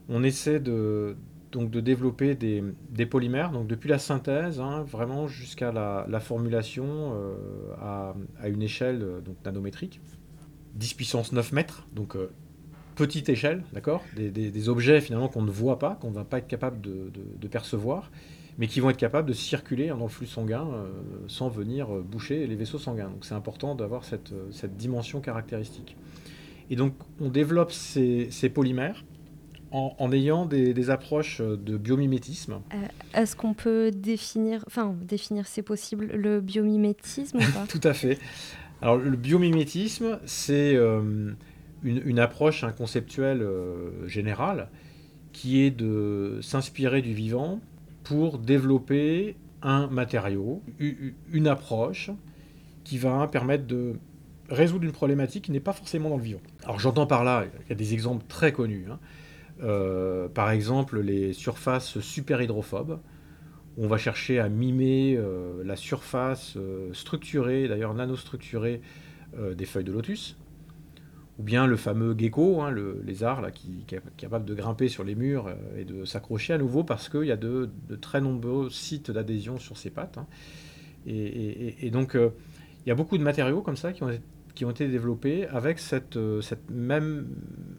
on 0.09 0.23
essaie 0.23 0.59
de, 0.59 1.15
donc 1.51 1.71
de 1.71 1.79
développer 1.79 2.35
des, 2.35 3.05
polymères, 3.05 3.51
donc 3.51 3.67
depuis 3.67 3.89
la 3.89 3.99
synthèse, 3.99 4.59
hein, 4.59 4.83
vraiment 4.83 5.27
jusqu'à 5.27 5.71
la, 5.71 6.19
formulation 6.19 7.13
à, 7.81 8.13
à, 8.41 8.49
une 8.49 8.61
échelle 8.61 9.21
donc 9.23 9.37
nanométrique, 9.45 10.01
10 10.75 10.93
puissance 10.95 11.31
9 11.31 11.53
mètres, 11.53 11.87
petite 12.95 13.29
échelle, 13.29 13.63
d'accord 13.73 14.03
des, 14.15 14.69
objets 14.69 15.01
finalement 15.01 15.27
qu'on 15.27 15.41
ne 15.41 15.51
voit 15.51 15.79
pas, 15.79 15.97
qu'on 16.01 16.09
ne 16.09 16.15
va 16.15 16.23
pas 16.23 16.37
être 16.37 16.47
capable 16.47 16.81
de, 16.81 17.47
percevoir, 17.47 18.11
mais 18.57 18.67
qui 18.67 18.79
vont 18.79 18.89
être 18.89 18.97
capables 18.97 19.27
de 19.27 19.33
circuler 19.33 19.87
dans 19.87 19.97
le 19.97 20.07
flux 20.07 20.27
sanguin 20.27 20.67
euh, 20.71 20.89
sans 21.27 21.49
venir 21.49 21.93
euh, 21.93 22.01
boucher 22.01 22.47
les 22.47 22.55
vaisseaux 22.55 22.77
sanguins. 22.77 23.09
Donc 23.09 23.25
c'est 23.25 23.33
important 23.33 23.75
d'avoir 23.75 24.03
cette, 24.03 24.31
euh, 24.33 24.47
cette, 24.51 24.77
dimension 24.77 25.19
caractéristique. 25.19 25.95
Et 26.69 26.75
donc 26.75 26.93
on 27.19 27.29
développe 27.29 27.71
ces, 27.71 28.29
polymères 28.53 29.03
en, 29.71 30.11
ayant 30.11 30.45
des, 30.45 30.89
approches 30.89 31.41
de 31.41 31.77
biomimétisme. 31.77 32.61
Est-ce 33.13 33.35
qu'on 33.35 33.53
peut 33.53 33.91
définir, 33.91 34.63
enfin 34.67 34.95
définir 35.01 35.47
c'est 35.47 35.63
possible, 35.63 36.07
le 36.13 36.39
biomimétisme 36.41 37.37
ou 37.37 37.51
pas? 37.53 37.65
Tout 37.69 37.81
à 37.83 37.93
fait. 37.93 38.19
Alors 38.81 38.97
le 38.97 39.17
biomimétisme, 39.17 40.19
c'est 40.25 40.77
une, 41.83 42.19
approche 42.19 42.63
un 42.63 42.71
conceptuelle 42.71 43.45
générale 44.05 44.69
qui 45.33 45.61
est 45.61 45.71
de 45.71 46.39
s'inspirer 46.41 47.01
du 47.01 47.13
vivant 47.13 47.59
pour 48.03 48.37
développer 48.37 49.35
un 49.61 49.87
matériau, 49.87 50.61
une 50.79 51.47
approche 51.47 52.11
qui 52.83 52.97
va 52.97 53.27
permettre 53.27 53.65
de 53.65 53.95
résoudre 54.49 54.83
une 54.83 54.91
problématique 54.91 55.45
qui 55.45 55.51
n'est 55.51 55.59
pas 55.59 55.73
forcément 55.73 56.09
dans 56.09 56.17
le 56.17 56.23
vivant. 56.23 56.41
Alors 56.63 56.79
j'entends 56.79 57.07
par 57.07 57.23
là, 57.23 57.45
il 57.65 57.69
y 57.69 57.71
a 57.71 57.75
des 57.75 57.93
exemples 57.93 58.25
très 58.27 58.51
connus. 58.51 58.85
Hein. 58.91 58.99
Euh, 59.63 60.27
par 60.27 60.51
exemple, 60.51 60.99
les 60.99 61.33
surfaces 61.33 61.99
super 61.99 62.41
hydrophobes. 62.41 62.99
on 63.77 63.87
va 63.87 63.97
chercher 63.97 64.39
à 64.39 64.49
mimer 64.49 65.15
euh, 65.17 65.63
la 65.63 65.75
surface 65.75 66.55
euh, 66.57 66.93
structurée, 66.93 67.67
d'ailleurs 67.67 67.93
nanostructurée, 67.93 68.81
des 69.55 69.63
feuilles 69.63 69.85
de 69.85 69.93
lotus 69.93 70.35
ou 71.39 71.43
bien 71.43 71.65
le 71.67 71.77
fameux 71.77 72.15
gecko, 72.17 72.61
hein, 72.61 72.71
le 72.71 73.01
lézard 73.05 73.41
là, 73.41 73.51
qui, 73.51 73.85
est 73.91 74.01
capable 74.17 74.45
de 74.45 74.53
grimper 74.53 74.89
sur 74.89 75.03
les 75.03 75.15
murs 75.15 75.47
euh, 75.47 75.79
et 75.79 75.85
de 75.85 76.05
s'accrocher 76.05 76.53
à 76.53 76.57
nouveau 76.57 76.83
parce 76.83 77.09
qu'il 77.09 77.25
y 77.25 77.31
a 77.31 77.37
de, 77.37 77.69
très 78.01 78.21
nombreux 78.21 78.69
sites 78.69 79.11
d'adhésion 79.11 79.57
sur 79.57 79.77
ses 79.77 79.89
pattes. 79.89 80.17
Hein. 80.17 80.27
Et, 81.07 81.89
donc, 81.91 82.15
euh, 82.15 82.29
il 82.85 82.89
y 82.89 82.91
a 82.91 82.95
beaucoup 82.95 83.17
de 83.17 83.23
matériaux 83.23 83.61
comme 83.61 83.75
ça 83.75 83.91
qui 83.91 84.03
ont, 84.03 84.69
été 84.69 84.87
développés 84.87 85.47
avec 85.47 85.79
cette, 85.79 86.15
euh, 86.17 86.41
même 86.69 87.27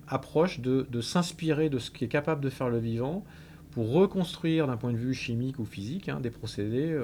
approche 0.08 0.58
de, 0.58 1.00
s'inspirer 1.00 1.68
de 1.68 1.78
ce 1.78 1.92
qui 1.92 2.04
est 2.04 2.08
capable 2.08 2.40
de 2.40 2.50
faire 2.50 2.68
le 2.68 2.78
vivant 2.78 3.24
pour 3.70 3.92
reconstruire 3.92 4.66
d'un 4.66 4.76
point 4.76 4.92
de 4.92 4.98
vue 4.98 5.14
chimique 5.14 5.60
ou 5.60 5.64
physique 5.64 6.08
hein, 6.08 6.20
des 6.20 6.30
procédés 6.30 6.98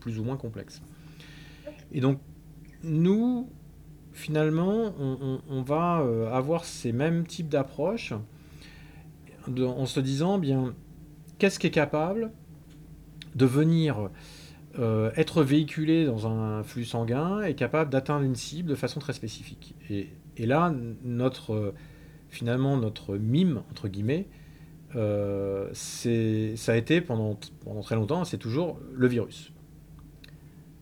plus 0.00 0.20
ou 0.20 0.24
moins 0.24 0.36
complexes. 0.36 0.80
Et 1.92 2.00
donc, 2.00 2.20
nous, 2.84 3.48
finalement, 4.14 4.94
on, 4.98 5.62
va 5.62 6.00
euh, 6.00 6.30
avoir 6.32 6.64
ces 6.64 6.92
mêmes 6.92 7.26
types 7.26 7.48
d'approches 7.48 8.14
en 9.46 9.86
se 9.86 10.00
disant, 10.00 10.38
bien, 10.38 10.74
qu'est-ce 11.38 11.58
qui 11.58 11.66
est 11.66 11.72
capable 11.72 12.30
de 13.34 13.44
venir 13.44 14.08
euh, 14.78 15.10
être 15.16 15.42
véhiculé 15.42 16.06
dans 16.06 16.26
un 16.26 16.62
flux 16.62 16.84
sanguin 16.84 17.42
et 17.42 17.54
capable 17.54 17.90
d'atteindre 17.90 18.24
une 18.24 18.36
cible 18.36 18.70
de 18.70 18.74
façon 18.76 19.00
très 19.00 19.12
spécifique. 19.12 19.74
Et, 19.90 20.46
là, 20.46 20.72
notre, 21.02 21.74
finalement, 22.30 22.76
notre 22.76 23.16
mime, 23.16 23.62
entre 23.70 23.88
guillemets, 23.88 24.28
euh, 24.94 25.68
ça 25.74 26.72
a 26.72 26.76
été 26.76 27.00
pendant, 27.00 27.38
pendant 27.64 27.80
très 27.82 27.96
longtemps, 27.96 28.24
c'est 28.24 28.38
toujours 28.38 28.78
le 28.92 29.08
virus. 29.08 29.52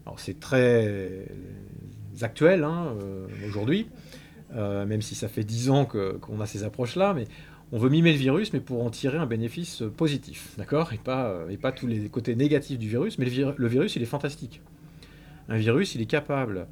Alors 0.04 0.18
c'est 0.18 0.40
très 0.40 1.26
actuels 2.20 2.64
hein, 2.64 2.94
euh, 3.00 3.26
aujourd'hui, 3.46 3.88
euh, 4.54 4.84
même 4.84 5.02
si 5.02 5.14
ça 5.14 5.28
fait 5.28 5.44
dix 5.44 5.70
ans 5.70 5.86
qu'on 5.86 6.40
a 6.40 6.46
ces 6.46 6.64
approches-là, 6.64 7.14
mais 7.14 7.24
on 7.72 7.78
veut 7.78 7.88
mimer 7.88 8.12
le 8.12 8.18
virus, 8.18 8.52
mais 8.52 8.60
pour 8.60 8.84
en 8.84 8.90
tirer 8.90 9.16
un 9.16 9.26
bénéfice 9.26 9.82
positif, 9.96 10.54
d'accord 10.58 10.92
et 10.92 10.98
pas, 10.98 11.72
tous 11.74 11.86
les 11.86 12.08
côtés 12.10 12.36
négatifs 12.36 12.78
du 12.78 12.88
virus, 12.88 13.18
mais 13.18 13.24
le, 13.24 13.68
virus, 13.68 13.96
il 13.96 14.02
est 14.02 14.06
fantastique. 14.06 14.60
Un 15.48 15.56
virus, 15.56 15.94
il 15.94 16.02
est 16.02 16.06
capable 16.06 16.66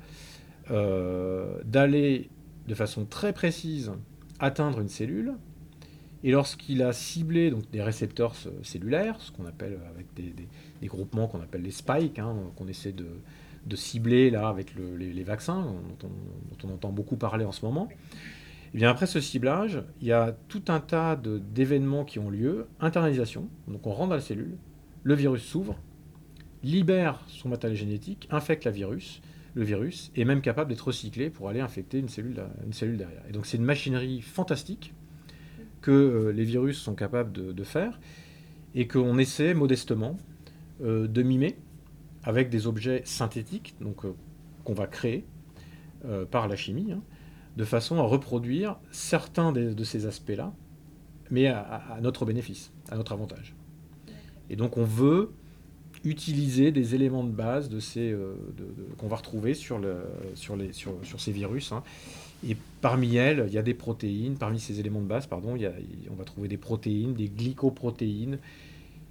euh, 0.71 1.57
d'aller 1.65 2.29
de 2.69 2.75
façon 2.75 3.07
très 3.07 3.33
précise 3.33 3.93
atteindre 4.41 4.81
une 4.81 4.89
cellule, 4.89 5.33
et 6.23 6.33
lorsqu'il 6.33 6.83
a 6.83 6.93
ciblé 6.93 7.51
des 7.73 7.83
récepteurs 7.83 8.35
cellulaires, 8.63 9.19
ce 9.21 9.33
qu'on 9.33 9.47
appelle 9.47 9.79
avec 9.89 10.07
des, 10.15 10.87
groupements 10.87 11.29
qu'on 11.29 11.41
appelle 11.41 11.63
les 11.63 11.71
spikes, 11.71 12.19
hein, 12.19 12.37
qu'on 12.57 12.69
essaie 12.69 12.93
de, 12.93 13.07
de 13.67 13.77
cibler 13.77 14.31
là 14.31 14.49
avec 14.49 14.75
les, 14.75 15.25
vaccins, 15.25 15.75
dont 16.01 16.09
on, 16.65 16.75
entend 16.75 16.91
beaucoup 16.91 17.17
parler 17.17 17.45
en 17.45 17.53
ce 17.53 17.65
moment. 17.65 17.89
Eh 18.73 18.79
bien 18.79 18.91
après 18.91 19.07
ce 19.07 19.21
ciblage, 19.21 19.83
il 20.01 20.07
y 20.07 20.13
a 20.13 20.37
tout 20.49 20.63
un 20.69 20.81
tas 20.81 21.17
d'événements 21.17 22.05
qui 22.05 22.19
ont 22.19 22.31
lieu. 22.31 22.67
Internalisation, 22.81 23.49
donc 23.69 23.87
on 23.87 23.93
rentre 23.93 24.11
dans 24.11 24.15
la 24.17 24.21
cellule, 24.21 24.57
le 25.03 25.15
virus 25.15 25.43
s'ouvre, 25.43 25.77
libère 26.63 27.25
son 27.27 27.49
matériel 27.49 27.79
génétique, 27.79 28.29
infecte 28.31 28.65
la 28.65 28.71
virus, 28.71 29.23
le 29.55 29.65
virus 29.65 30.13
est 30.17 30.25
même 30.25 30.41
capable 30.41 30.71
d'être 30.71 30.87
recyclé 30.87 31.31
pour 31.31 31.49
aller 31.49 31.61
infecter 31.61 31.99
une 31.99 32.09
cellule, 32.09 32.41
une 32.65 32.73
cellule 32.73 32.97
derrière. 32.97 33.23
Et 33.29 33.33
donc 33.33 33.47
c'est 33.47 33.57
une 33.57 33.65
machinerie 33.65 34.21
fantastique 34.21 34.95
que 35.81 35.91
euh, 35.91 36.33
les 36.33 36.45
virus 36.45 36.79
sont 36.79 36.95
capables 36.95 37.33
de, 37.33 37.65
faire 37.65 37.99
et 38.75 38.87
qu'on 38.87 39.19
essaie 39.19 39.55
modestement 39.55 40.17
euh, 40.83 41.09
de 41.09 41.23
mimer 41.23 41.57
avec 42.25 42.51
des 42.51 42.67
objets 42.67 43.03
synthétiques, 43.05 43.75
donc 43.81 44.05
euh, 44.05 44.15
qu'on 44.65 44.75
va 44.75 44.87
créer 44.87 45.25
euh, 46.05 46.25
par 46.25 46.49
la 46.49 46.57
chimie, 46.57 46.93
hein, 46.93 47.03
de 47.57 47.65
façon 47.65 47.99
à 47.99 48.03
reproduire 48.03 48.79
certains 48.91 49.53
de 49.53 49.85
ces 49.85 50.07
aspects-là, 50.07 50.53
mais 51.31 51.47
à, 51.47 51.99
notre 52.01 52.25
bénéfice, 52.25 52.73
à 52.91 52.97
notre 52.97 53.13
avantage. 53.13 53.55
Et 54.49 54.57
donc 54.57 54.77
on 54.77 54.85
veut 54.85 55.33
utiliser 56.05 56.73
des 56.73 56.95
éléments 56.95 57.25
de 57.25 57.31
base 57.31 57.69
de 57.69 57.79
ces, 57.79 58.11
euh, 58.11 58.35
qu'on 58.99 59.09
va 59.09 59.17
retrouver 59.17 59.55
sur, 59.55 59.79
le, 59.79 59.99
sur, 60.35 60.57
les, 60.57 60.73
sur, 60.73 60.95
ces 61.19 61.33
virus. 61.33 61.73
Hein. 61.73 61.83
Et 62.47 62.57
parmi 62.81 63.17
elles, 63.17 63.45
il 63.49 63.53
y 63.53 63.59
a 63.59 63.63
des 63.63 63.75
protéines, 63.75 64.37
parmi 64.37 64.59
ces 64.59 64.81
éléments 64.81 65.03
de 65.03 65.07
base, 65.07 65.27
pardon, 65.27 65.57
il 65.57 65.63
y 65.63 65.67
a, 65.67 65.73
on 66.11 66.15
va 66.15 66.25
trouver 66.25 66.49
des 66.49 66.57
protéines, 66.57 67.15
des 67.15 67.29
glycoprotéines, 67.29 68.39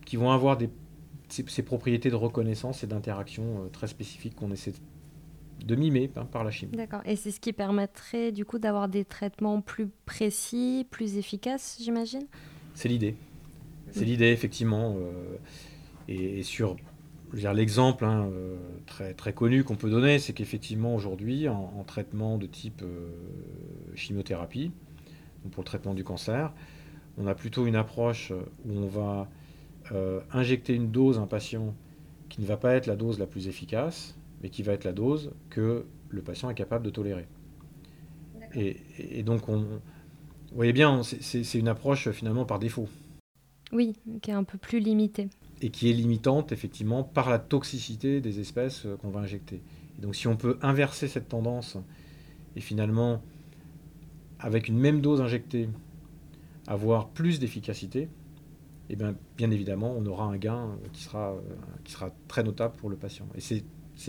qui 0.06 0.16
vont 0.16 0.32
avoir 0.32 0.58
des 0.58 0.70
ces, 1.30 1.64
propriétés 1.64 2.10
de 2.10 2.16
reconnaissance 2.16 2.84
et 2.84 2.88
d'interaction 2.88 3.64
euh, 3.64 3.70
très 3.70 3.88
spécifiques 3.88 4.36
qu'on 4.36 4.52
essaie 4.52 4.74
de 5.66 5.76
mimer 5.76 6.10
hein, 6.16 6.26
par 6.26 6.44
la 6.44 6.52
chimie. 6.52 6.76
D'accord. 6.76 7.02
Et 7.06 7.16
c'est 7.16 7.32
ce 7.32 7.40
qui 7.40 7.54
permettrait 7.54 8.32
du 8.32 8.46
coup 8.46 8.60
d'avoir 8.60 8.88
des 8.88 9.06
traitements 9.06 9.62
plus 9.62 9.88
précis, 10.06 10.88
plus 10.90 11.18
efficaces, 11.18 11.78
j'imagine? 11.82 12.26
C'est 12.74 12.90
l'idée. 12.90 13.16
C'est 13.92 14.06
l'idée, 14.06 14.28
effectivement. 14.28 14.96
Euh, 14.98 15.38
et, 16.08 16.44
sur 16.44 16.76
l'exemple 17.34 18.06
hein, 18.06 18.30
euh, 18.32 18.56
très, 18.86 19.14
très 19.14 19.34
connu 19.34 19.64
qu'on 19.64 19.76
peut 19.76 19.90
donner, 19.90 20.20
c'est 20.20 20.34
qu'effectivement 20.34 20.96
aujourd'hui, 20.96 21.50
en, 21.50 21.84
traitement 21.86 22.38
de 22.38 22.46
type 22.46 22.84
chimiothérapie, 23.96 24.72
pour 25.52 25.64
le 25.64 25.66
traitement 25.66 25.94
du 25.94 26.04
cancer, 26.04 26.54
on 27.18 27.28
a 27.28 27.36
plutôt 27.36 27.66
une 27.66 27.76
approche 27.76 28.32
où 28.66 28.72
on 28.78 28.88
va 28.88 29.28
euh, 29.92 30.22
injecter 30.32 30.74
une 30.74 30.92
dose 30.92 31.18
à 31.18 31.22
un 31.22 31.28
patient 31.28 31.74
qui 32.30 32.42
ne 32.42 32.46
va 32.46 32.58
pas 32.58 32.76
être 32.76 32.86
la 32.86 32.96
dose 32.96 33.20
la 33.20 33.26
plus 33.26 33.48
efficace, 33.48 34.18
mais 34.42 34.50
qui 34.50 34.64
va 34.64 34.74
être 34.74 34.84
la 34.84 34.94
dose 34.94 35.32
que 35.50 35.86
le 36.10 36.22
patient 36.22 36.50
est 36.50 36.56
capable 36.56 36.86
de 36.86 36.90
tolérer. 36.90 37.28
Et, 38.56 39.24
donc, 39.24 39.48
on, 39.48 39.58
vous 39.58 40.56
voyez 40.56 40.74
bien, 40.74 41.02
c'est 41.04 41.60
une 41.60 41.68
approche 41.68 42.10
finalement 42.12 42.46
par 42.46 42.60
défaut. 42.60 42.88
Oui, 43.72 43.96
qui 44.22 44.32
est 44.32 44.34
un 44.34 44.44
peu 44.44 44.58
plus 44.58 44.80
limitée. 44.80 45.30
Et 45.62 45.70
qui 45.70 45.90
est 45.90 45.94
limitante, 45.94 46.52
effectivement, 46.52 47.04
par 47.04 47.30
la 47.30 47.38
toxicité 47.38 48.22
des 48.22 48.40
espèces 48.40 48.86
euh, 48.86 48.96
qu'on 48.98 49.10
va 49.10 49.20
injecter. 49.20 49.62
Et 49.98 50.02
donc, 50.02 50.16
si 50.16 50.28
on 50.28 50.36
peut 50.36 50.58
inverser 50.62 51.08
cette 51.08 51.28
tendance 51.28 51.78
et 52.56 52.62
finalement, 52.62 53.22
avec 54.40 54.68
une 54.68 54.80
même 54.80 55.02
dose 55.02 55.22
injectée, 55.22 55.70
avoir 56.66 57.10
plus 57.10 57.40
d'efficacité, 57.40 58.08
et 58.90 58.96
bien, 58.96 59.16
bien 59.38 59.52
évidemment, 59.52 59.94
on 59.96 60.06
aura 60.06 60.26
un 60.26 60.38
gain 60.38 60.78
qui 60.94 61.04
sera, 61.04 61.34
euh, 61.34 61.42
qui 61.84 61.92
sera 61.92 62.12
très 62.28 62.44
notable 62.44 62.76
pour 62.76 62.90
le 62.90 62.98
patient. 62.98 63.28
Et 63.36 63.42
c'est 63.42 63.64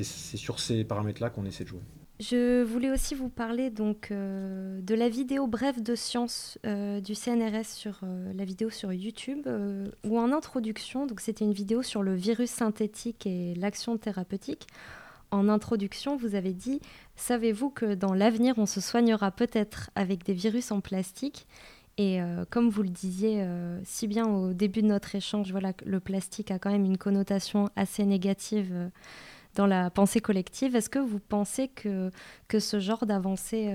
sur 0.05 0.59
ces 0.59 0.85
paramètres-là 0.85 1.31
qu'on 1.31 1.45
essaie 1.45 1.65
de 1.65 1.69
jouer. 1.69 1.83
Je 2.19 2.63
voulais 2.63 2.91
aussi 2.91 3.15
vous 3.15 3.31
parler 3.31 3.71
donc 3.71 4.09
euh, 4.11 4.81
de 4.83 4.95
la 4.95 5.09
vidéo 5.09 5.47
brève 5.47 5.83
de 5.83 5.95
science 5.95 6.59
euh, 6.67 7.01
du 7.01 7.15
CNRS 7.15 7.65
sur 7.65 8.01
la 8.35 8.45
vidéo 8.45 8.69
sur 8.69 8.93
YouTube 8.93 9.49
où 10.05 10.19
en 10.19 10.31
introduction 10.33 11.07
c'était 11.19 11.47
une 11.47 11.55
vidéo 11.55 11.83
sur 11.83 12.03
le 12.03 12.15
virus 12.15 12.51
synthétique 12.51 13.27
et 13.27 13.55
l'action 13.55 13.97
thérapeutique. 13.97 14.67
En 15.31 15.49
introduction, 15.49 16.17
vous 16.17 16.35
avez 16.35 16.53
dit 16.53 16.81
savez-vous 17.17 17.71
que 17.71 17.95
dans 17.95 18.13
l'avenir 18.13 18.55
on 18.59 18.67
se 18.67 18.83
soignera 18.83 19.31
peut-être 19.31 19.91
avec 19.95 20.23
des 20.23 20.35
virus 20.35 20.73
en 20.73 20.81
plastique? 20.81 21.47
Et 22.01 22.19
euh, 22.19 22.47
comme 22.49 22.71
vous 22.71 22.83
le 22.83 22.89
disiez 22.89 23.43
euh, 23.43 23.79
si 23.85 24.09
bien 24.09 24.27
au 24.27 24.55
début 24.55 24.81
de 24.81 24.87
notre 24.87 25.15
échange, 25.15 25.53
le 25.85 26.01
plastique 26.01 26.51
a 26.51 26.59
quand 26.59 26.71
même 26.71 26.87
une 26.87 26.97
connotation 26.97 27.69
assez 27.77 28.07
négative 28.07 28.71
euh, 28.73 28.89
dans 29.55 29.67
la 29.67 29.91
pensée 29.91 30.21
collective. 30.21 30.75
Est-ce 30.75 30.89
que 30.89 30.99
vous 30.99 31.19
pensez 31.19 31.69
que, 31.69 32.11
que 32.49 32.59
ce 32.59 32.81
genre 32.81 33.05
d'avancée 33.05 33.75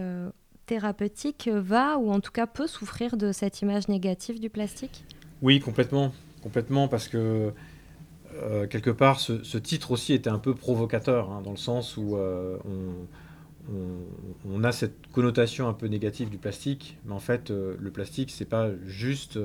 thérapeutique 0.65 1.50
va, 1.53 2.00
ou 2.00 2.10
en 2.10 2.20
tout 2.20 2.32
cas 2.32 2.48
peut 2.48 2.65
souffrir 2.65 3.15
de 3.15 3.32
cette 3.32 3.62
image 3.62 3.89
négative 3.89 4.39
du 4.39 4.50
plastique? 4.50 5.05
Oui, 5.44 5.60
complètement. 5.60 6.12
Complètement, 6.41 6.88
parce 6.88 7.08
que 7.08 7.53
quelque 8.72 8.89
part, 8.89 9.20
ce, 9.20 9.58
titre 9.58 9.91
aussi 9.91 10.13
était 10.13 10.29
un 10.29 10.39
peu 10.39 10.55
provocateur, 10.55 11.29
hein, 11.29 11.41
dans 11.44 11.51
le 11.51 11.58
sens 11.58 11.98
où 11.98 12.15
on 12.15 13.05
on, 14.46 14.64
a 14.64 14.72
cette 14.72 15.08
connotation 15.12 15.68
un 15.68 15.74
peu 15.74 15.88
négative 15.88 16.30
du 16.30 16.38
plastique, 16.38 16.98
mais 17.06 17.14
en 17.14 17.20
fait, 17.20 17.52
euh, 17.52 17.76
le 17.80 17.92
plastique, 17.92 18.32
c'est 18.32 18.46
pas 18.46 18.70
juste 18.86 19.40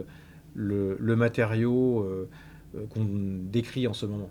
le, 0.54 0.96
matériau 1.16 2.00
euh, 2.00 2.28
euh, 2.74 2.86
qu'on 2.86 3.04
décrit 3.04 3.86
en 3.86 3.92
ce 3.92 4.06
moment. 4.06 4.30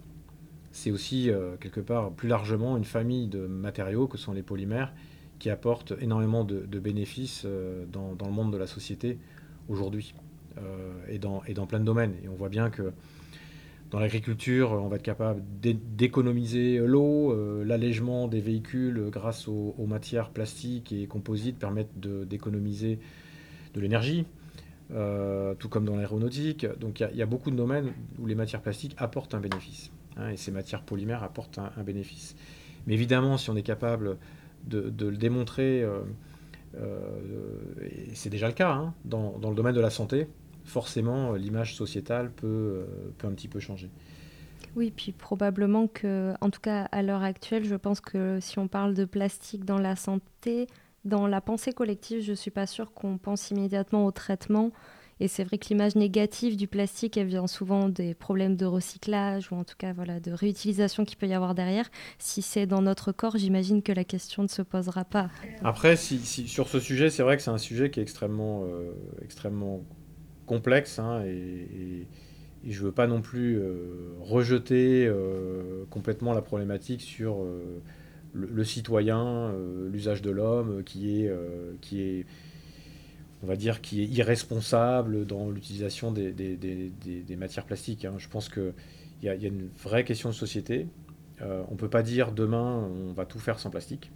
C'est 0.71 0.91
aussi, 0.91 1.31
quelque 1.59 1.79
part, 1.79 2.11
plus 2.11 2.29
largement, 2.29 2.77
une 2.77 2.85
famille 2.85 3.27
de 3.27 3.47
matériaux 3.47 4.07
que 4.07 4.19
sont 4.19 4.33
les 4.33 4.43
polymères 4.43 4.93
qui 5.39 5.49
apporte 5.49 5.93
énormément 5.99 6.43
de, 6.43 6.79
bénéfices 6.79 7.47
dans, 7.91 8.15
le 8.23 8.31
monde 8.31 8.53
de 8.53 8.57
la 8.57 8.67
société 8.67 9.17
aujourd'hui 9.67 10.13
et, 11.09 11.17
dans, 11.17 11.41
et 11.47 11.55
dans 11.55 11.65
plein 11.65 11.79
de 11.79 11.85
domaines. 11.85 12.13
Et 12.23 12.29
on 12.29 12.35
voit 12.35 12.49
bien 12.49 12.69
que 12.69 12.93
dans 13.91 13.99
l'agriculture, 13.99 14.71
on 14.71 14.87
va 14.87 14.97
être 14.97 15.03
capable 15.03 15.41
d'économiser 15.61 16.77
l'eau, 16.77 17.35
l'allègement 17.63 18.27
des 18.27 18.39
véhicules 18.39 19.09
grâce 19.09 19.47
aux, 19.47 19.73
matières 19.87 20.29
plastiques 20.29 20.91
et 20.91 21.07
composites 21.07 21.57
permettent 21.57 21.99
d'économiser 21.99 22.99
de 23.73 23.81
l'énergie. 23.81 24.25
Euh, 24.91 25.53
tout 25.53 25.69
comme 25.69 25.85
dans 25.85 25.95
l'aéronautique. 25.95 26.65
Donc 26.79 26.99
il 26.99 27.15
y, 27.15 27.21
a 27.21 27.25
beaucoup 27.27 27.51
de 27.51 27.55
domaines 27.55 27.93
où 28.17 28.25
les 28.25 28.33
matières 28.33 28.59
plastiques 28.59 28.95
apportent 28.97 29.35
un 29.35 29.39
bénéfice. 29.39 29.91
Hein, 30.17 30.29
et 30.29 30.37
ces 30.37 30.51
matières 30.51 30.81
polymères 30.81 31.21
apportent 31.21 31.59
un, 31.59 31.83
bénéfice. 31.83 32.35
Mais 32.87 32.95
évidemment, 32.95 33.37
si 33.37 33.51
on 33.51 33.55
est 33.55 33.61
capable 33.61 34.17
de, 34.65 34.91
le 34.99 35.15
démontrer, 35.15 35.83
euh, 35.83 35.99
euh, 36.75 36.97
et 37.83 38.15
c'est 38.15 38.31
déjà 38.31 38.47
le 38.47 38.53
cas 38.53 38.71
hein, 38.71 38.95
dans, 39.05 39.37
le 39.47 39.53
domaine 39.53 39.75
de 39.75 39.79
la 39.79 39.91
santé, 39.91 40.27
forcément 40.69 41.33
l'image 41.33 41.75
sociétale 41.75 42.31
peut, 42.31 42.85
peut 43.17 43.27
un 43.27 43.31
petit 43.31 43.47
peu 43.47 43.59
changer. 43.59 43.89
Oui, 44.75 44.93
puis 44.95 45.11
probablement 45.11 45.87
que, 45.87 46.33
en 46.41 46.49
tout 46.49 46.61
cas 46.61 46.83
à 46.91 47.01
l'heure 47.01 47.23
actuelle, 47.23 47.65
je 47.65 47.75
pense 47.75 48.01
que 48.01 48.39
si 48.39 48.59
on 48.59 48.67
parle 48.67 48.93
de 48.93 49.05
plastique 49.05 49.65
dans 49.65 49.79
la 49.79 49.95
santé, 49.95 50.67
dans 51.05 51.27
la 51.27 51.41
pensée 51.41 51.71
collective, 51.71 52.21
je 52.21 52.31
ne 52.31 52.35
suis 52.35 52.51
pas 52.51 52.67
sûre 52.67 52.93
qu'on 52.93 53.17
pense 53.17 53.51
immédiatement 53.51 54.05
au 54.05 54.11
traitement. 54.11 54.71
Et 55.21 55.27
c'est 55.27 55.43
vrai 55.43 55.57
que 55.57 55.67
l'image 55.67 55.95
négative 55.95 56.55
du 56.55 56.67
plastique, 56.67 57.17
elle 57.17 57.27
vient 57.27 57.45
souvent 57.45 57.89
des 57.89 58.13
problèmes 58.13 58.55
de 58.55 58.65
recyclage 58.65 59.51
ou 59.51 59.55
en 59.55 59.65
tout 59.65 59.75
cas 59.77 59.91
voilà, 59.91 60.21
de 60.21 60.31
réutilisation 60.31 61.03
qu'il 61.03 61.17
peut 61.17 61.27
y 61.27 61.33
avoir 61.33 61.55
derrière. 61.55 61.89
Si 62.19 62.41
c'est 62.41 62.65
dans 62.65 62.81
notre 62.81 63.11
corps, 63.11 63.37
j'imagine 63.37 63.83
que 63.83 63.91
la 63.91 64.05
question 64.05 64.43
ne 64.43 64.47
se 64.47 64.61
posera 64.61 65.03
pas. 65.03 65.29
Après, 65.61 65.97
si, 65.97 66.47
sur 66.47 66.69
ce 66.69 66.79
sujet, 66.79 67.09
c'est 67.09 67.23
vrai 67.23 67.35
que 67.35 67.43
c'est 67.43 67.51
un 67.51 67.57
sujet 67.57 67.89
qui 67.89 67.99
est 67.99 68.03
extrêmement, 68.03 68.63
euh, 68.63 68.93
extrêmement 69.21 69.83
complexe 70.49 70.99
hein, 70.99 71.23
et, 71.25 72.07
je 72.67 72.81
ne 72.81 72.87
veux 72.87 72.91
pas 72.91 73.07
non 73.07 73.21
plus 73.21 73.57
euh, 73.57 74.09
rejeter 74.19 75.07
euh, 75.07 75.85
complètement 75.89 76.33
la 76.33 76.41
problématique 76.41 76.99
sur 76.99 77.45
le, 78.33 78.63
citoyen, 78.63 79.25
euh, 79.25 79.89
l'usage 79.89 80.21
de 80.21 80.31
l'homme, 80.31 80.83
qui 80.83 81.21
est, 81.21 81.29
euh, 81.29 81.73
qui 81.81 82.01
est, 82.01 82.25
on 83.43 83.47
va 83.47 83.55
dire, 83.55 83.81
qui 83.81 84.01
est 84.01 84.05
irresponsable 84.05 85.25
dans 85.25 85.49
l'utilisation 85.49 86.11
des, 86.11 86.31
des, 86.33 87.35
matières 87.35 87.65
plastiques. 87.65 88.05
Hein. 88.05 88.15
Je 88.17 88.27
pense 88.27 88.49
qu'il 88.49 88.73
y, 89.23 89.25
y, 89.25 89.29
a 89.29 89.47
une 89.47 89.69
vraie 89.81 90.03
question 90.03 90.29
de 90.29 90.35
société. 90.35 90.87
Euh, 91.41 91.63
on 91.69 91.73
ne 91.73 91.77
peut 91.77 91.89
pas 91.89 92.03
dire 92.03 92.33
demain 92.33 92.89
on 93.07 93.13
va 93.13 93.25
tout 93.25 93.39
faire 93.39 93.59
sans 93.59 93.69
plastique. 93.69 94.11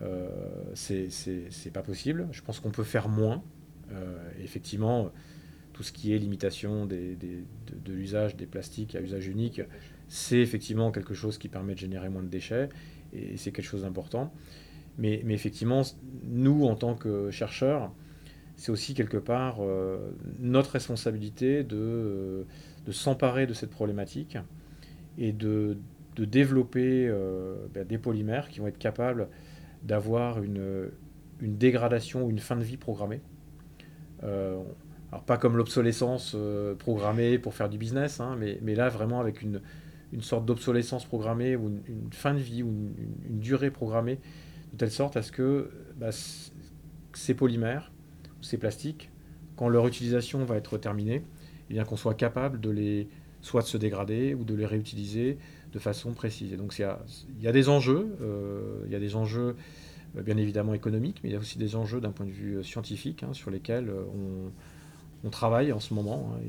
Euh, 0.00 0.28
c'est 0.74 1.72
pas 1.72 1.82
possible. 1.82 2.28
Je 2.32 2.42
pense 2.42 2.60
qu'on 2.60 2.70
peut 2.70 2.84
faire 2.84 3.08
moins. 3.08 3.42
effectivement, 4.42 5.10
tout 5.78 5.84
ce 5.84 5.92
qui 5.92 6.12
est 6.12 6.18
limitation 6.18 6.86
de, 6.86 7.14
l'usage 7.86 8.34
des 8.34 8.46
plastiques 8.46 8.96
à 8.96 9.00
usage 9.00 9.28
unique, 9.28 9.62
c'est 10.08 10.40
effectivement 10.40 10.90
quelque 10.90 11.14
chose 11.14 11.38
qui 11.38 11.46
permet 11.46 11.74
de 11.74 11.78
générer 11.78 12.08
moins 12.08 12.24
de 12.24 12.28
déchets 12.28 12.68
et 13.12 13.36
c'est 13.36 13.52
quelque 13.52 13.64
chose 13.64 13.82
d'important. 13.82 14.34
Mais, 14.98 15.22
effectivement, 15.28 15.82
nous, 16.24 16.64
en 16.64 16.74
tant 16.74 16.96
que 16.96 17.30
chercheurs, 17.30 17.92
c'est 18.56 18.72
aussi 18.72 18.94
quelque 18.94 19.18
part 19.18 19.58
euh, 19.60 20.10
notre 20.40 20.72
responsabilité 20.72 21.62
de, 21.62 21.76
euh, 21.76 22.42
de 22.84 22.90
s'emparer 22.90 23.46
de 23.46 23.54
cette 23.54 23.70
problématique 23.70 24.36
et 25.16 25.30
de, 25.30 25.78
développer 26.16 27.06
euh, 27.06 27.54
ben, 27.72 27.86
des 27.86 27.98
polymères 27.98 28.48
qui 28.48 28.58
vont 28.58 28.66
être 28.66 28.78
capables 28.78 29.28
d'avoir 29.84 30.42
une 30.42 30.90
dégradation 31.40 32.24
ou 32.24 32.30
une 32.30 32.40
fin 32.40 32.56
de 32.56 32.64
vie 32.64 32.76
programmée. 32.76 33.20
Alors 35.10 35.24
pas 35.24 35.38
comme 35.38 35.56
l'obsolescence 35.56 36.36
programmée 36.78 37.38
pour 37.38 37.54
faire 37.54 37.68
du 37.68 37.78
business, 37.78 38.20
hein, 38.20 38.36
mais, 38.38 38.58
mais, 38.62 38.74
là 38.74 38.88
vraiment 38.88 39.20
avec 39.20 39.40
une, 39.40 39.60
une 40.12 40.22
sorte 40.22 40.46
d'obsolescence 40.46 41.04
programmée 41.04 41.56
ou 41.56 41.68
une, 41.68 42.12
fin 42.12 42.34
de 42.34 42.38
vie 42.38 42.62
ou 42.62 42.68
une, 42.68 43.38
durée 43.40 43.70
programmée, 43.70 44.18
de 44.72 44.78
telle 44.78 44.90
sorte 44.90 45.16
à 45.16 45.22
ce 45.22 45.32
que 45.32 45.70
bah, 45.96 46.10
ces 47.12 47.34
polymères, 47.34 47.92
ces 48.40 48.58
plastiques, 48.58 49.10
quand 49.56 49.68
leur 49.68 49.86
utilisation 49.86 50.44
va 50.44 50.56
être 50.56 50.78
terminée, 50.78 51.22
eh 51.70 51.74
bien 51.74 51.84
qu'on 51.84 51.96
soit 51.96 52.14
capable 52.14 52.60
de 52.60 52.70
les 52.70 53.08
soit 53.40 53.62
de 53.62 53.66
se 53.66 53.76
dégrader 53.76 54.34
ou 54.34 54.42
de 54.42 54.54
les 54.54 54.66
réutiliser 54.66 55.38
de 55.72 55.78
façon 55.78 56.12
précise. 56.12 56.56
donc 56.56 56.76
il 56.78 56.82
y, 57.40 57.46
a, 57.46 57.52
des 57.52 57.68
enjeux, 57.68 58.16
euh, 58.20 58.82
il 58.86 58.92
y 58.92 58.96
a 58.96 58.98
des 58.98 59.14
enjeux 59.14 59.54
euh, 60.16 60.22
bien 60.22 60.36
évidemment 60.36 60.74
économiques, 60.74 61.20
mais 61.22 61.30
il 61.30 61.32
y 61.34 61.36
a 61.36 61.38
aussi 61.38 61.56
des 61.56 61.76
enjeux 61.76 62.00
d'un 62.00 62.10
point 62.10 62.26
de 62.26 62.32
vue 62.32 62.64
scientifique 62.64 63.22
hein, 63.22 63.32
sur 63.34 63.50
lesquels 63.50 63.90
on, 63.90 64.50
on 65.24 65.30
travaille 65.30 65.72
en 65.72 65.80
ce 65.80 65.94
moment 65.94 66.30
hein, 66.32 66.40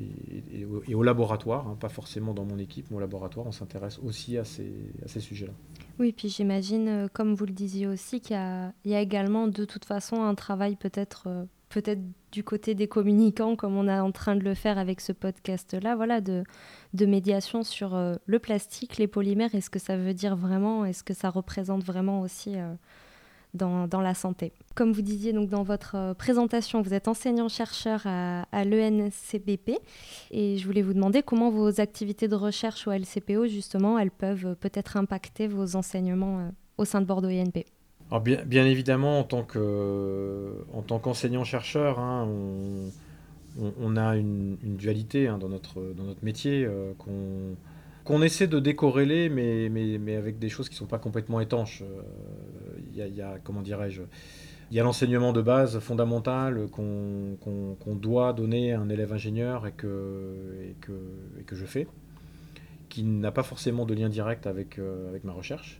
et, 0.51 0.93
au, 0.93 1.03
laboratoire, 1.03 1.67
hein, 1.67 1.77
pas 1.79 1.89
forcément 1.89 2.33
dans 2.33 2.45
mon 2.45 2.59
équipe, 2.59 2.87
mais 2.91 2.97
au 2.97 2.99
laboratoire, 2.99 3.47
on 3.47 3.51
s'intéresse 3.51 3.99
aussi 3.99 4.37
à 4.37 4.43
ces, 4.43 5.19
sujets-là. 5.19 5.53
Oui, 5.97 6.11
puis 6.11 6.29
j'imagine, 6.29 6.87
euh, 6.87 7.07
comme 7.11 7.33
vous 7.33 7.45
le 7.45 7.51
disiez 7.53 7.87
aussi, 7.87 8.21
qu'il 8.21 8.35
y, 8.85 8.93
a 8.95 9.01
également 9.01 9.47
de 9.47 9.65
toute 9.65 9.85
façon 9.85 10.23
un 10.23 10.35
travail 10.35 10.75
peut-être 10.75 11.23
euh, 11.27 11.45
peut-être 11.69 12.01
du 12.31 12.43
côté 12.43 12.73
des 12.73 12.87
communicants, 12.87 13.55
comme 13.55 13.75
on 13.75 13.87
est 13.87 13.99
en 13.99 14.11
train 14.11 14.35
de 14.35 14.43
le 14.43 14.55
faire 14.55 14.77
avec 14.77 15.01
ce 15.01 15.11
podcast-là, 15.11 15.95
voilà, 15.95 16.19
de, 16.21 16.43
médiation 16.93 17.63
sur 17.63 17.95
euh, 17.95 18.15
le 18.25 18.39
plastique, 18.39 18.97
les 18.97 19.07
polymères, 19.07 19.53
est-ce 19.53 19.69
que 19.69 19.79
ça 19.79 19.97
veut 19.97 20.13
dire 20.13 20.35
vraiment, 20.35 20.85
est-ce 20.85 21.03
que 21.03 21.13
ça 21.13 21.29
représente 21.29 21.83
vraiment 21.83 22.21
aussi 22.21 22.55
dans, 23.53 24.01
la 24.01 24.13
santé. 24.13 24.51
Comme 24.75 24.91
vous 24.91 25.01
disiez 25.01 25.33
donc 25.33 25.49
dans 25.49 25.63
votre 25.63 25.95
euh, 25.95 26.13
présentation, 26.13 26.81
vous 26.81 26.93
êtes 26.93 27.07
enseignant-chercheur 27.07 28.05
à, 28.05 28.65
l'ENCBP 28.65 29.79
et 30.31 30.57
je 30.57 30.65
voulais 30.65 30.81
vous 30.81 30.93
demander 30.93 31.23
comment 31.23 31.49
vos 31.49 31.81
activités 31.81 32.27
de 32.27 32.35
recherche 32.35 32.87
au 32.87 32.91
LCPO, 32.91 33.47
justement, 33.47 33.97
elles 33.97 34.11
peuvent 34.11 34.45
euh, 34.45 34.55
peut-être 34.55 34.97
impacter 34.97 35.47
vos 35.47 35.75
enseignements 35.75 36.39
euh, 36.39 36.49
au 36.77 36.85
sein 36.85 37.01
de 37.01 37.05
Bordeaux 37.05 37.29
INP. 37.29 37.65
Alors 38.11 38.21
bien, 38.21 38.65
évidemment, 38.65 39.19
en 39.19 39.23
tant 39.23 39.43
qu'enseignant-chercheur, 39.43 41.99
hein, 41.99 42.27
on, 43.79 43.97
a 43.97 44.15
une, 44.15 44.57
dualité 44.63 45.27
hein, 45.27 45.37
dans 45.37 45.49
notre 45.49 45.93
métier 46.23 46.67
qu'on 46.97 47.55
qu'on 48.09 48.23
essaie 48.23 48.47
de 48.47 48.59
décorréler, 48.59 49.29
mais, 49.29 49.69
mais, 49.69 49.99
mais, 49.99 50.15
avec 50.15 50.39
des 50.39 50.49
choses 50.49 50.67
qui 50.67 50.73
ne 50.73 50.79
sont 50.79 50.87
pas 50.87 50.97
complètement 50.97 51.39
étanches. 51.41 51.83
Il 52.95 52.99
euh, 52.99 53.07
y, 53.07 53.21
a, 53.21 53.37
comment 53.43 53.61
dirais-je, 53.61 54.01
il 54.71 54.77
y 54.77 54.79
a 54.79 54.83
l'enseignement 54.83 55.31
de 55.31 55.43
base 55.43 55.77
fondamental 55.77 56.69
qu'on 56.71 57.95
doit 57.95 58.33
donner 58.33 58.73
à 58.73 58.79
un 58.79 58.89
élève 58.89 59.13
ingénieur 59.13 59.67
et 59.67 59.73
que, 59.73 60.55
et 60.63 60.75
que, 60.81 60.91
et 61.39 61.43
que 61.43 61.55
je 61.55 61.67
fais, 61.67 61.85
qui 62.89 63.03
n'a 63.03 63.31
pas 63.31 63.43
forcément 63.43 63.85
de 63.85 63.93
lien 63.93 64.09
direct 64.09 64.47
avec, 64.47 64.79
euh, 64.79 65.07
avec 65.07 65.23
ma 65.23 65.33
recherche. 65.33 65.79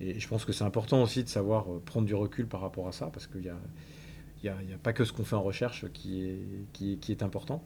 Et 0.00 0.20
je 0.20 0.28
pense 0.28 0.44
que 0.44 0.52
c'est 0.52 0.64
important 0.64 1.02
aussi 1.02 1.24
de 1.24 1.28
savoir 1.28 1.64
euh, 1.72 1.82
prendre 1.84 2.06
du 2.06 2.14
recul 2.14 2.46
par 2.46 2.60
rapport 2.60 2.86
à 2.86 2.92
ça, 2.92 3.06
parce 3.12 3.26
qu'il 3.26 3.40
n'y 3.40 3.48
a, 3.48 3.58
il 4.44 4.46
y 4.46 4.48
a, 4.48 4.54
a, 4.54 4.78
pas 4.80 4.92
que 4.92 5.04
ce 5.04 5.12
qu'on 5.12 5.24
fait 5.24 5.34
en 5.34 5.42
recherche 5.42 5.86
qui 5.92 6.24
est, 6.24 6.98
qui 7.00 7.10
est 7.10 7.24
important. 7.24 7.64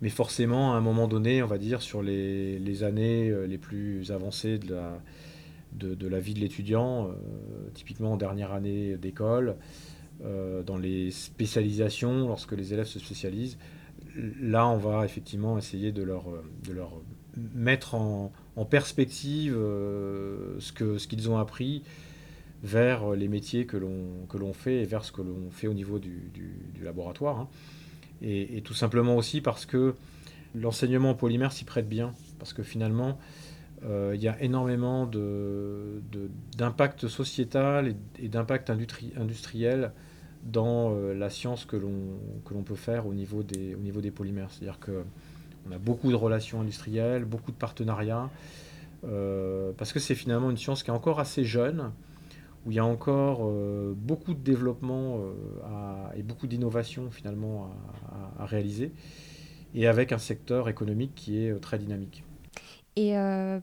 Mais 0.00 0.10
forcément, 0.10 0.74
à 0.74 0.76
un 0.76 0.80
moment 0.80 1.08
donné, 1.08 1.42
on 1.42 1.46
va 1.46 1.58
dire, 1.58 1.82
sur 1.82 2.02
les, 2.02 2.82
années 2.84 3.30
euh, 3.30 3.46
les 3.46 3.58
plus 3.58 4.12
avancées 4.12 4.58
de 4.58 4.70
la, 4.70 6.20
vie 6.20 6.34
de 6.34 6.40
l'étudiant, 6.40 7.08
euh, 7.08 7.12
typiquement 7.74 8.12
en 8.12 8.16
dernière 8.16 8.52
année 8.52 8.96
d'école, 8.96 9.56
euh, 10.24 10.62
dans 10.62 10.76
les 10.76 11.10
spécialisations, 11.10 12.28
lorsque 12.28 12.52
les 12.52 12.72
élèves 12.72 12.86
se 12.86 13.00
spécialisent, 13.00 13.58
là, 14.40 14.68
on 14.68 14.76
va 14.76 15.04
effectivement 15.04 15.58
essayer 15.58 15.90
de 15.90 16.02
leur, 16.02 16.26
mettre 17.54 17.94
en, 17.96 18.32
perspective 18.70 19.52
ce 19.54 21.06
qu'ils 21.06 21.30
ont 21.30 21.38
appris 21.38 21.82
vers 22.64 23.12
les 23.12 23.28
métiers 23.28 23.66
que 23.66 23.76
l'on 23.76 24.52
fait 24.52 24.82
et 24.82 24.84
vers 24.84 25.04
ce 25.04 25.10
que 25.12 25.22
l'on 25.22 25.50
fait 25.50 25.66
au 25.66 25.74
niveau 25.74 25.98
du, 25.98 26.30
du, 26.32 26.84
laboratoire. 26.84 27.40
Hein 27.40 27.48
et, 28.22 28.62
tout 28.62 28.74
simplement 28.74 29.16
aussi 29.16 29.40
parce 29.40 29.66
que 29.66 29.94
l'enseignement 30.54 31.10
en 31.10 31.14
polymère 31.14 31.52
s'y 31.52 31.64
prête 31.64 31.88
bien, 31.88 32.12
parce 32.38 32.52
que 32.52 32.62
finalement, 32.62 33.18
euh, 33.84 34.12
il 34.14 34.22
y 34.22 34.28
a 34.28 34.40
énormément 34.42 35.08
d'impact 36.56 37.08
sociétal 37.08 37.94
et, 38.18 38.28
d'impact 38.28 38.70
industriel 38.70 39.92
dans 40.44 40.92
euh, 40.92 41.14
la 41.14 41.30
science 41.30 41.64
que 41.64 41.76
l'on 41.76 42.62
peut 42.62 42.74
faire 42.74 43.06
au 43.06 43.14
niveau 43.14 43.42
des, 43.42 43.74
au 43.74 43.80
niveau 43.80 44.00
des 44.00 44.10
polymères. 44.10 44.50
C'est-à-dire 44.50 44.80
qu'on 44.80 45.72
a 45.72 45.78
beaucoup 45.78 46.10
de 46.10 46.16
relations 46.16 46.60
industrielles, 46.60 47.24
beaucoup 47.24 47.52
de 47.52 47.56
partenariats, 47.56 48.30
euh, 49.04 49.72
parce 49.76 49.92
que 49.92 50.00
c'est 50.00 50.14
finalement 50.14 50.50
une 50.50 50.56
science 50.56 50.82
qui 50.82 50.90
est 50.90 50.94
encore 50.94 51.20
assez 51.20 51.44
jeune, 51.44 51.92
où 52.68 52.70
il 52.70 52.74
y 52.74 52.80
a 52.80 52.84
encore 52.84 53.40
euh, 53.44 53.94
beaucoup 53.96 54.34
de 54.34 54.40
développement 54.40 55.20
euh, 55.20 56.10
et 56.14 56.22
beaucoup 56.22 56.46
d'innovation 56.46 57.10
finalement 57.10 57.70
à, 58.38 58.44
réaliser, 58.44 58.92
et 59.74 59.86
avec 59.86 60.12
un 60.12 60.18
secteur 60.18 60.68
économique 60.68 61.14
qui 61.14 61.42
est 61.42 61.50
euh, 61.50 61.58
très 61.58 61.78
dynamique. 61.78 62.24
Et 62.96 63.14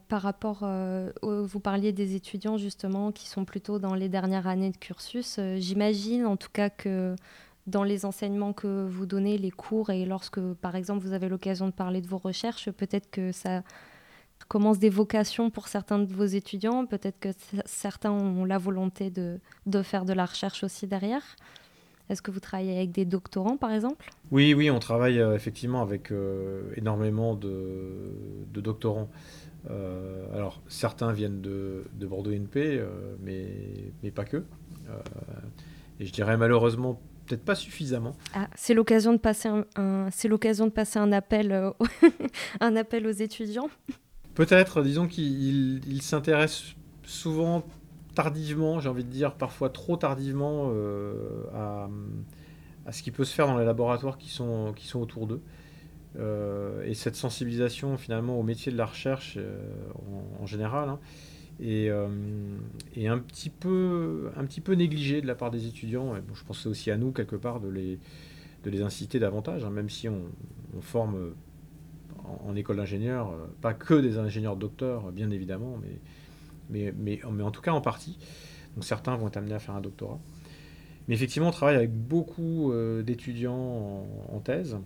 par 0.08 0.22
rapport, 0.22 0.66
vous 1.22 1.60
parliez 1.60 1.92
des 1.92 2.14
étudiants 2.14 2.56
justement 2.56 3.12
qui 3.12 3.28
sont 3.28 3.44
plutôt 3.44 3.78
dans 3.78 3.94
les 3.94 4.08
dernières 4.08 4.46
années 4.46 4.70
de 4.70 4.78
cursus. 4.78 5.38
J'imagine 5.58 6.24
en 6.24 6.38
tout 6.38 6.48
cas 6.50 6.70
que 6.70 7.14
dans 7.66 7.82
les 7.82 8.06
enseignements 8.06 8.54
que 8.54 8.86
vous 8.88 9.04
donnez, 9.04 9.36
les 9.36 9.50
cours, 9.50 9.90
et 9.90 10.06
lorsque, 10.06 10.40
par 10.40 10.74
exemple, 10.74 11.04
vous 11.04 11.12
avez 11.12 11.28
l'occasion 11.28 11.66
de 11.66 11.72
parler 11.72 12.00
de 12.00 12.06
vos 12.06 12.16
recherches, 12.16 12.70
peut-être 12.70 13.10
que 13.10 13.30
ça 13.30 13.62
commence 14.48 14.78
des 14.78 14.90
vocations 14.90 15.50
pour 15.50 15.68
certains 15.68 15.98
de 15.98 16.12
vos 16.12 16.24
étudiants, 16.24 16.86
peut-être 16.86 17.18
que 17.18 17.28
certains 17.64 18.12
ont 18.12 18.44
la 18.44 18.58
volonté 18.58 19.10
de, 19.10 19.40
de, 19.66 19.82
faire 19.82 20.04
de 20.04 20.12
la 20.12 20.24
recherche 20.24 20.62
aussi 20.64 20.86
derrière. 20.86 21.22
Est-ce 22.08 22.22
que 22.22 22.30
vous 22.30 22.40
travaillez 22.40 22.76
avec 22.76 22.92
des 22.92 23.04
doctorants, 23.04 23.56
par 23.56 23.72
exemple? 23.72 24.10
Oui, 24.30 24.54
oui, 24.54 24.70
on 24.70 24.78
travaille 24.78 25.18
euh, 25.18 25.34
effectivement 25.34 25.82
avec 25.82 26.12
euh, 26.12 26.62
énormément 26.76 27.34
de, 27.34 28.12
de 28.52 28.60
doctorants. 28.60 29.10
Euh, 29.70 30.24
alors, 30.32 30.62
certains 30.68 31.12
viennent 31.12 31.40
de, 31.40 31.84
de 31.94 32.06
Bordeaux 32.06 32.30
NP, 32.30 32.80
mais, 33.24 33.48
mais 34.04 34.12
pas 34.12 34.24
que. 34.24 34.44
et 35.98 36.06
je 36.06 36.12
dirais 36.12 36.36
malheureusement 36.36 37.00
peut-être 37.26 37.44
pas 37.44 37.56
suffisamment. 37.56 38.14
Ah, 38.34 38.46
c'est 38.54 38.74
l'occasion 38.74 39.12
de 39.12 39.18
passer 39.18 39.48
un, 39.48 40.08
c'est 40.12 40.28
l'occasion 40.28 40.66
de 40.66 40.70
passer 40.70 41.00
un 41.00 41.10
appel, 41.10 41.72
un 42.60 42.76
appel 42.76 43.04
aux 43.08 43.10
étudiants? 43.10 43.68
Peut-être, 44.36 44.82
disons 44.82 45.08
qu'ils 45.08 46.02
s'intéressent 46.02 46.76
souvent 47.04 47.64
tardivement, 48.14 48.80
j'ai 48.80 48.90
envie 48.90 49.02
de 49.02 49.10
dire 49.10 49.34
parfois 49.34 49.70
trop 49.70 49.96
tardivement 49.96 50.70
euh, 50.74 51.44
à, 51.54 52.92
ce 52.92 53.02
qui 53.02 53.10
peut 53.10 53.24
se 53.24 53.34
faire 53.34 53.46
dans 53.46 53.58
les 53.58 53.64
laboratoires 53.64 54.18
qui 54.18 54.28
sont, 54.28 54.74
qui 54.76 54.86
sont 54.86 55.00
autour 55.00 55.26
d'eux. 55.26 55.40
Euh, 56.18 56.84
et 56.84 56.92
cette 56.92 57.16
sensibilisation 57.16 57.96
finalement 57.96 58.38
au 58.38 58.42
métier 58.42 58.70
de 58.70 58.76
la 58.76 58.84
recherche 58.84 59.38
en, 60.38 60.44
général, 60.44 60.90
hein, 60.90 60.98
euh, 61.62 62.06
et, 62.94 63.08
un, 63.08 63.18
petit 63.18 63.48
peu, 63.48 64.30
un 64.36 64.44
petit 64.44 64.60
peu 64.60 64.74
négligé 64.74 65.22
de 65.22 65.26
la 65.26 65.34
part 65.34 65.50
des 65.50 65.66
étudiants. 65.66 66.12
Bon, 66.28 66.34
je 66.34 66.44
pense 66.44 66.66
aussi 66.66 66.90
à 66.90 66.98
nous, 66.98 67.10
quelque 67.10 67.36
part, 67.36 67.58
de 67.60 67.68
les, 67.68 67.98
de 68.64 68.70
les 68.70 68.82
inciter 68.82 69.18
davantage, 69.18 69.64
hein, 69.64 69.70
même 69.70 69.88
si 69.88 70.10
on, 70.10 70.20
forme 70.82 71.32
en, 72.44 72.56
école 72.56 72.76
d'ingénieur, 72.76 73.30
euh, 73.30 73.46
pas 73.60 73.74
que 73.74 73.94
des 73.94 74.18
ingénieurs 74.18 74.56
docteurs, 74.56 75.12
bien 75.12 75.30
évidemment, 75.30 75.78
mais, 75.80 75.98
mais, 76.70 76.94
mais, 76.96 77.20
mais, 77.30 77.42
en 77.42 77.50
tout 77.50 77.62
cas 77.62 77.72
en 77.72 77.80
partie. 77.80 78.18
Donc 78.74 78.84
certains 78.84 79.16
vont 79.16 79.28
être 79.28 79.36
amenés 79.36 79.54
à 79.54 79.58
faire 79.58 79.74
un 79.74 79.80
doctorat. 79.80 80.18
Mais 81.08 81.14
effectivement, 81.14 81.48
on 81.48 81.52
travaille 81.52 81.76
avec 81.76 81.92
beaucoup 81.92 82.72
euh, 82.72 83.02
d'étudiants 83.02 84.06
en, 84.32 84.40
thèse, 84.40 84.76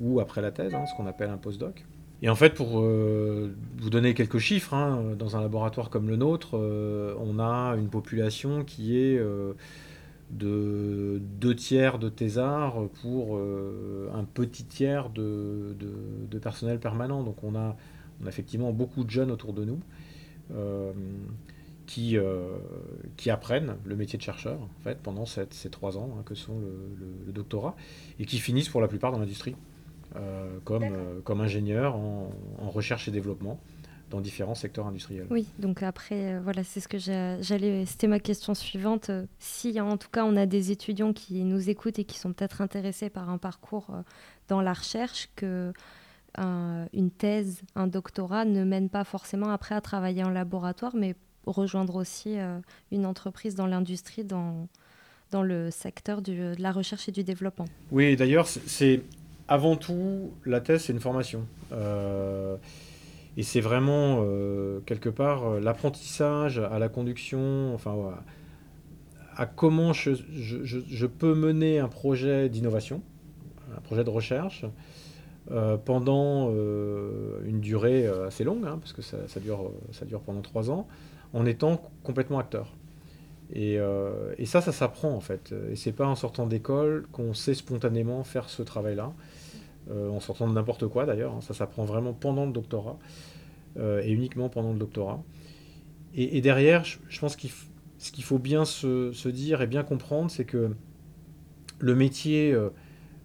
ou 0.00 0.20
après 0.20 0.40
la 0.40 0.50
thèse, 0.50 0.74
hein, 0.74 0.84
ce 0.86 0.94
qu'on 0.96 1.06
appelle 1.06 1.30
un 1.30 1.36
postdoc. 1.36 1.84
Et 2.22 2.28
en 2.28 2.34
fait, 2.34 2.54
pour 2.54 2.80
euh, 2.80 3.54
vous 3.78 3.88
donner 3.88 4.12
quelques 4.12 4.38
chiffres, 4.38 4.74
hein, 4.74 5.14
dans 5.18 5.36
un 5.36 5.40
laboratoire 5.40 5.88
comme 5.88 6.08
le 6.08 6.16
nôtre, 6.16 6.54
on 6.54 7.38
a 7.38 7.76
une 7.76 7.88
population 7.88 8.64
qui 8.64 8.98
est 8.98 9.18
de 10.30 11.20
deux 11.20 11.54
tiers 11.54 11.98
de 11.98 12.08
thésards 12.08 12.88
pour 13.02 13.38
un 13.38 14.24
petit 14.24 14.64
tiers 14.64 15.10
de, 15.10 15.74
personnel 16.40 16.78
permanent. 16.78 17.22
Donc 17.22 17.42
on 17.42 17.54
a, 17.54 17.76
on 18.22 18.26
a, 18.26 18.28
effectivement 18.28 18.72
beaucoup 18.72 19.04
de 19.04 19.10
jeunes 19.10 19.30
autour 19.30 19.52
de 19.52 19.64
nous 19.64 19.80
qui, 21.86 22.16
qui 23.16 23.30
apprennent 23.30 23.76
le 23.84 23.96
métier 23.96 24.18
de 24.18 24.22
chercheur 24.22 24.60
en 24.60 24.82
fait, 24.84 24.98
pendant 25.02 25.26
ces 25.26 25.46
trois 25.70 25.98
ans 25.98 26.10
hein, 26.16 26.22
que 26.24 26.34
sont 26.34 26.60
le 27.26 27.32
doctorat 27.32 27.74
et 28.18 28.24
qui 28.24 28.38
finissent 28.38 28.68
pour 28.68 28.80
la 28.80 28.88
plupart 28.88 29.10
dans 29.10 29.18
l'industrie. 29.18 29.56
Euh, 30.16 30.58
comme, 30.64 30.82
euh, 30.82 31.20
comme 31.22 31.40
ingénieur 31.40 31.94
en, 31.94 32.32
recherche 32.68 33.06
et 33.06 33.12
développement 33.12 33.60
dans 34.10 34.20
différents 34.20 34.54
secteurs 34.54 34.86
industriels. 34.86 35.26
Oui, 35.30 35.46
donc 35.58 35.82
après, 35.82 36.34
euh, 36.34 36.40
voilà, 36.42 36.64
c'est 36.64 36.80
ce 36.80 36.88
que 36.88 36.98
j'allais. 36.98 37.86
C'était 37.86 38.08
ma 38.08 38.20
question 38.20 38.54
suivante. 38.54 39.10
si 39.38 39.80
en 39.80 39.96
tout 39.96 40.10
cas 40.10 40.24
on 40.24 40.36
a 40.36 40.46
des 40.46 40.72
étudiants 40.72 41.12
qui 41.12 41.44
nous 41.44 41.70
écoutent 41.70 41.98
et 41.98 42.04
qui 42.04 42.18
sont 42.18 42.32
peut-être 42.32 42.60
intéressés 42.60 43.08
par 43.08 43.30
un 43.30 43.38
parcours 43.38 43.86
dans 44.48 44.60
la 44.60 44.72
recherche, 44.72 45.28
que 45.36 45.72
une 46.38 47.10
thèse, 47.10 47.62
un 47.74 47.86
doctorat 47.86 48.44
ne 48.44 48.64
mène 48.64 48.88
pas 48.88 49.04
forcément 49.04 49.50
après 49.50 49.74
à 49.74 49.80
travailler 49.80 50.22
en 50.22 50.30
laboratoire, 50.30 50.94
mais 50.94 51.14
rejoindre 51.46 51.96
aussi 51.96 52.36
une 52.92 53.06
entreprise 53.06 53.54
dans 53.54 53.66
l'industrie, 53.66 54.24
dans, 54.24 54.68
dans 55.30 55.42
le 55.42 55.70
secteur 55.70 56.22
de 56.22 56.54
la 56.58 56.72
recherche 56.72 57.08
et 57.08 57.12
du 57.12 57.24
développement. 57.24 57.66
Oui, 57.90 58.14
d'ailleurs, 58.16 58.46
c'est 58.46 59.02
avant 59.48 59.76
tout, 59.76 60.32
la 60.44 60.60
thèse, 60.60 60.84
c'est 60.84 60.92
une 60.92 61.00
formation. 61.00 61.46
Euh, 63.30 63.40
et 63.40 63.42
c'est 63.42 63.60
vraiment, 63.60 64.22
euh, 64.22 64.80
quelque 64.86 65.08
part, 65.08 65.46
euh, 65.46 65.60
l'apprentissage 65.60 66.58
à 66.58 66.78
la 66.78 66.88
conduction, 66.88 67.74
enfin, 67.74 67.96
à, 69.36 69.46
comment 69.46 69.92
je, 69.92 71.06
peux 71.06 71.34
mener 71.34 71.78
un 71.78 71.88
projet 71.88 72.48
d'innovation, 72.48 73.02
un 73.76 73.80
projet 73.80 74.04
de 74.04 74.10
recherche, 74.10 74.64
pendant 75.84 76.50
une 76.50 77.60
durée 77.60 78.06
assez 78.06 78.44
longue, 78.44 78.64
hein, 78.66 78.78
parce 78.78 78.92
que 78.92 79.02
ça, 79.02 79.40
dure, 79.40 79.72
ça 79.90 80.04
dure 80.04 80.20
pendant 80.20 80.42
trois 80.42 80.70
ans, 80.70 80.86
en 81.32 81.44
étant 81.44 81.90
complètement 82.04 82.38
acteur. 82.38 82.76
Et, 83.52 83.78
et 84.38 84.46
ça, 84.46 84.60
ça 84.60 84.70
s'apprend 84.70 85.10
en 85.10 85.20
fait. 85.20 85.52
Et 85.72 85.76
c'est 85.76 85.92
pas 85.92 86.06
en 86.06 86.14
sortant 86.14 86.46
d'école 86.46 87.06
qu'on 87.10 87.34
sait 87.34 87.54
spontanément 87.54 88.22
faire 88.22 88.48
ce 88.48 88.62
travail-là. 88.62 89.12
Euh, 89.90 90.10
en 90.10 90.20
sortant 90.20 90.46
de 90.46 90.52
n'importe 90.52 90.86
quoi 90.86 91.06
d'ailleurs, 91.06 91.34
hein. 91.34 91.40
ça 91.40 91.54
s'apprend 91.54 91.84
vraiment 91.84 92.12
pendant 92.12 92.46
le 92.46 92.52
doctorat, 92.52 92.98
euh, 93.76 94.02
et 94.04 94.10
uniquement 94.12 94.48
pendant 94.48 94.72
le 94.72 94.78
doctorat. 94.78 95.22
Et, 96.12 96.40
derrière, 96.40 96.84
je, 96.84 97.20
pense 97.20 97.36
qu'il 97.36 97.50
ce 97.98 98.10
qu'il 98.10 98.24
faut 98.24 98.40
bien 98.40 98.64
se, 98.64 99.28
dire 99.28 99.62
et 99.62 99.68
bien 99.68 99.84
comprendre, 99.84 100.28
c'est 100.28 100.44
que 100.44 100.74
le 101.78 101.94
métier 101.94 102.52
euh, 102.52 102.70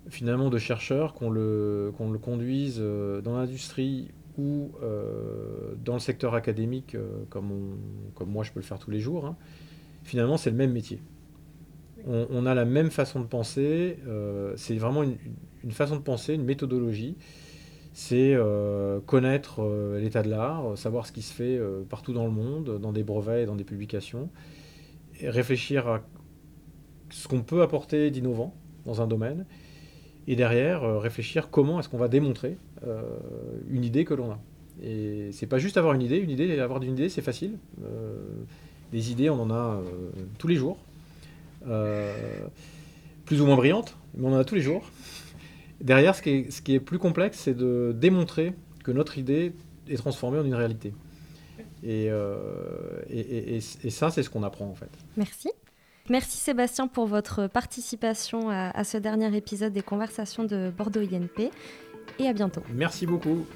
finalement 0.09 0.49
de 0.49 0.59
chercheur, 0.59 1.15
qu'on 1.15 1.31
le, 1.31 1.91
qu'on 1.97 2.11
le 2.11 2.19
conduise 2.19 2.79
dans 2.79 3.35
l'industrie 3.35 4.11
ou 4.37 4.71
dans 5.83 5.93
le 5.93 5.99
secteur 5.99 6.35
académique, 6.35 6.95
comme, 7.31 7.77
comme 8.13 8.29
moi 8.29 8.43
je 8.43 8.51
peux 8.51 8.59
le 8.59 8.65
faire 8.65 8.77
tous 8.77 8.91
les 8.91 8.99
jours, 8.99 9.25
hein, 9.25 9.35
finalement 10.03 10.37
c'est 10.37 10.51
le 10.51 10.57
même 10.57 10.71
métier. 10.71 11.01
On, 12.07 12.45
a 12.45 12.53
la 12.53 12.65
même 12.65 12.91
façon 12.91 13.19
de 13.19 13.25
penser, 13.25 13.97
c'est 14.55 14.75
vraiment 14.75 15.01
une, 15.03 15.71
façon 15.71 15.95
de 15.95 16.01
penser, 16.01 16.35
une 16.35 16.43
méthodologie. 16.43 17.17
C'est 17.97 18.33
euh, 18.35 18.99
connaître 18.99 19.63
euh, 19.63 20.01
l'état 20.01 20.21
de 20.21 20.29
l'art, 20.29 20.71
euh, 20.71 20.75
savoir 20.75 21.07
ce 21.07 21.13
qui 21.13 21.21
se 21.21 21.33
fait 21.33 21.57
partout 21.89 22.11
dans 22.11 22.25
le 22.25 22.31
monde, 22.31 22.77
dans 22.81 22.91
des 22.91 23.03
brevets 23.03 23.43
et 23.43 23.45
dans 23.45 23.55
des 23.55 23.63
publications, 23.63 24.29
réfléchir 25.21 25.87
à 25.87 26.01
ce 27.09 27.29
qu'on 27.29 27.41
peut 27.41 27.61
apporter 27.61 28.11
d'innovant 28.11 28.53
dans 28.85 29.01
un 29.01 29.07
domaine, 29.07 29.45
et 30.27 30.35
derrière 30.35 30.99
réfléchir 30.99 31.49
comment 31.49 31.79
est-ce 31.79 31.87
qu'on 31.87 31.97
va 31.97 32.09
démontrer 32.09 32.57
une 33.69 33.85
idée 33.85 34.03
que 34.03 34.13
l'on 34.13 34.31
a. 34.31 34.39
Et 34.83 35.29
c'est 35.31 35.47
pas 35.47 35.57
juste 35.57 35.77
avoir 35.77 35.93
une 35.93 36.01
idée, 36.01 36.17
une 36.17 36.31
idée, 36.31 36.59
avoir 36.59 36.83
une 36.83 36.91
idée, 36.91 37.07
c'est 37.07 37.21
facile. 37.21 37.57
des 38.91 39.11
idées, 39.11 39.29
on 39.29 39.39
en 39.39 39.51
a 39.51 39.81
tous 40.37 40.49
les 40.49 40.55
jours, 40.55 40.77
plus 43.25 43.41
ou 43.41 43.45
moins 43.45 43.55
brillantes, 43.55 43.97
mais 44.15 44.27
on 44.27 44.33
en 44.33 44.37
a 44.37 44.43
tous 44.43 44.55
les 44.55 44.61
jours. 44.61 44.89
Derrière, 45.81 46.15
ce 46.15 46.21
qui 46.21 46.29
est, 46.29 46.51
ce 46.51 46.61
qui 46.61 46.73
est 46.73 46.79
plus 46.79 46.99
complexe, 46.99 47.39
c'est 47.39 47.53
de 47.53 47.93
démontrer 47.95 48.53
que 48.83 48.91
notre 48.91 49.17
idée 49.17 49.53
est 49.89 49.97
transformée 49.97 50.39
en 50.39 50.45
une 50.45 50.55
réalité. 50.55 50.93
Et, 51.83 52.07
euh, 52.09 53.01
et, 53.09 53.57
et, 53.57 53.89
ça, 53.89 54.09
c'est 54.09 54.23
ce 54.23 54.29
qu'on 54.29 54.43
apprend 54.43 54.65
en 54.65 54.73
fait. 54.73 54.89
Merci. 55.17 55.51
Merci 56.09 56.37
Sébastien 56.37 56.87
pour 56.87 57.07
votre 57.07 57.47
participation 57.47 58.49
à, 58.49 58.69
à, 58.69 58.83
ce 58.83 58.97
dernier 58.97 59.35
épisode 59.35 59.73
des 59.73 59.81
conversations 59.81 60.43
de 60.43 60.71
Bordeaux 60.75 61.01
INP 61.01 61.51
et 62.19 62.27
à 62.27 62.33
bientôt. 62.33 62.61
Merci 62.73 63.05
beaucoup. 63.05 63.45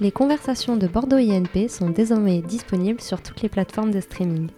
Les 0.00 0.10
conversations 0.10 0.76
de 0.76 0.86
Bordeaux 0.86 1.18
INP 1.18 1.68
sont 1.68 1.90
désormais 1.90 2.42
disponibles 2.42 3.00
sur 3.00 3.22
toutes 3.22 3.42
les 3.42 3.48
plateformes 3.48 3.90
de 3.90 4.00
streaming. 4.00 4.48